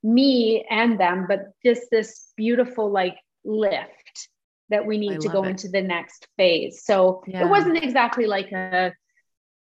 [0.03, 4.29] me and them, but just this beautiful like lift
[4.69, 5.51] that we need I to go it.
[5.51, 6.83] into the next phase.
[6.85, 7.45] So yeah.
[7.45, 8.93] it wasn't exactly like a,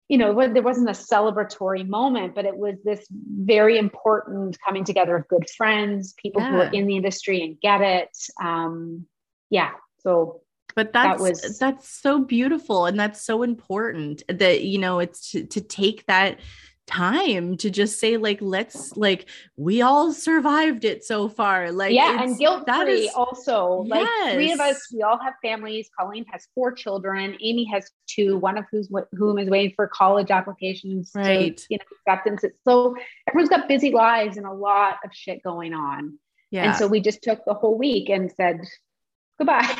[0.08, 5.16] you know, there wasn't a celebratory moment, but it was this very important coming together
[5.16, 6.52] of good friends, people yeah.
[6.52, 8.10] who are in the industry and get it.
[8.42, 9.06] Um,
[9.50, 9.72] yeah.
[10.00, 10.42] So
[10.76, 15.32] but that's that was that's so beautiful and that's so important that you know it's
[15.32, 16.40] to, to take that
[16.88, 19.28] time to just say like let's like
[19.58, 24.08] we all survived it so far like yeah and guilt free also yes.
[24.24, 28.38] like three of us we all have families colleen has four children amy has two
[28.38, 32.60] one of who's whom is waiting for college applications right to, you know acceptance It's
[32.64, 32.96] so
[33.28, 36.20] everyone's got busy lives and a lot of shit going on
[36.52, 38.62] yeah and so we just took the whole week and said
[39.40, 39.76] goodbye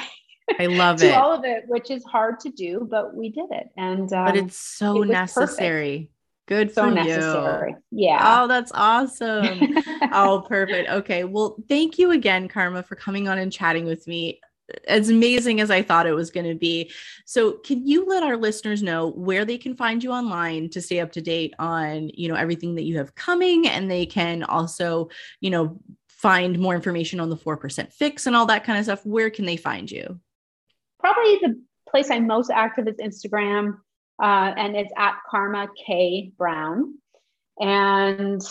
[0.60, 1.14] I love to it.
[1.16, 3.68] all of it, which is hard to do, but we did it.
[3.78, 5.98] And um, but it's so it necessary.
[5.98, 6.15] Perfect.
[6.48, 7.76] Good so for necessary.
[7.92, 8.06] you.
[8.06, 8.42] Yeah.
[8.44, 9.76] Oh, that's awesome.
[10.12, 10.90] oh, perfect.
[10.90, 11.24] Okay.
[11.24, 14.40] Well, thank you again, Karma, for coming on and chatting with me.
[14.88, 16.92] As amazing as I thought it was going to be.
[17.26, 21.00] So, can you let our listeners know where they can find you online to stay
[21.00, 25.10] up to date on, you know, everything that you have coming and they can also,
[25.40, 29.06] you know, find more information on the 4% fix and all that kind of stuff?
[29.06, 30.20] Where can they find you?
[31.00, 33.78] Probably the place I'm most active is Instagram
[34.22, 36.96] uh, and it's at Karma K Brown,
[37.60, 38.42] and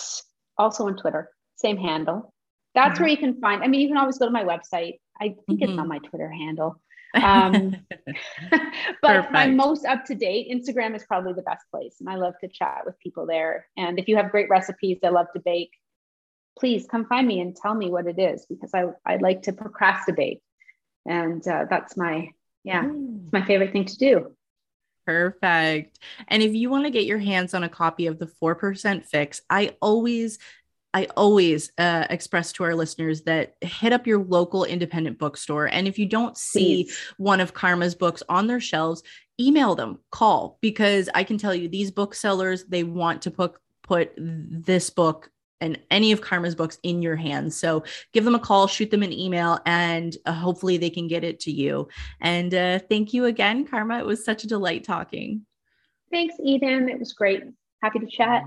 [0.58, 2.32] also on Twitter, same handle.
[2.74, 3.02] That's mm-hmm.
[3.02, 3.62] where you can find.
[3.62, 4.98] I mean, you can always go to my website.
[5.20, 5.70] I think mm-hmm.
[5.70, 6.80] it's on my Twitter handle.
[7.14, 7.76] Um,
[9.00, 12.34] but my most up to date Instagram is probably the best place, and I love
[12.40, 13.68] to chat with people there.
[13.76, 15.70] And if you have great recipes, I love to bake.
[16.58, 19.52] Please come find me and tell me what it is because I I like to
[19.52, 20.40] procrastibake,
[21.06, 22.30] and uh, that's my
[22.64, 23.22] yeah, mm.
[23.22, 24.34] it's my favorite thing to do.
[25.06, 25.98] Perfect.
[26.28, 29.40] And if you want to get your hands on a copy of the 4% fix,
[29.50, 30.38] I always
[30.94, 35.66] I always uh, express to our listeners that hit up your local independent bookstore.
[35.66, 36.96] And if you don't see Please.
[37.16, 39.02] one of Karma's books on their shelves,
[39.40, 44.12] email them, call, because I can tell you these booksellers, they want to put, put
[44.16, 45.30] this book
[45.60, 47.56] and any of Karma's books in your hands.
[47.56, 51.24] So give them a call, shoot them an email, and uh, hopefully they can get
[51.24, 51.88] it to you.
[52.20, 53.98] And uh, thank you again, Karma.
[53.98, 55.46] It was such a delight talking.
[56.10, 56.88] Thanks, Eden.
[56.88, 57.42] It was great.
[57.82, 58.44] Happy to chat.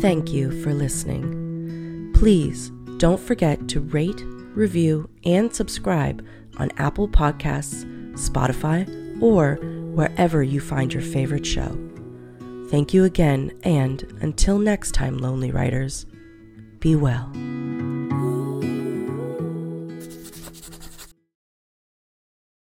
[0.00, 2.12] Thank you for listening.
[2.14, 4.22] Please don't forget to rate,
[4.54, 6.24] review, and subscribe
[6.58, 8.86] on Apple Podcasts, Spotify,
[9.22, 9.56] or
[9.94, 11.93] wherever you find your favorite show.
[12.74, 16.06] Thank you again, and until next time, Lonely Writers,
[16.80, 17.30] be well.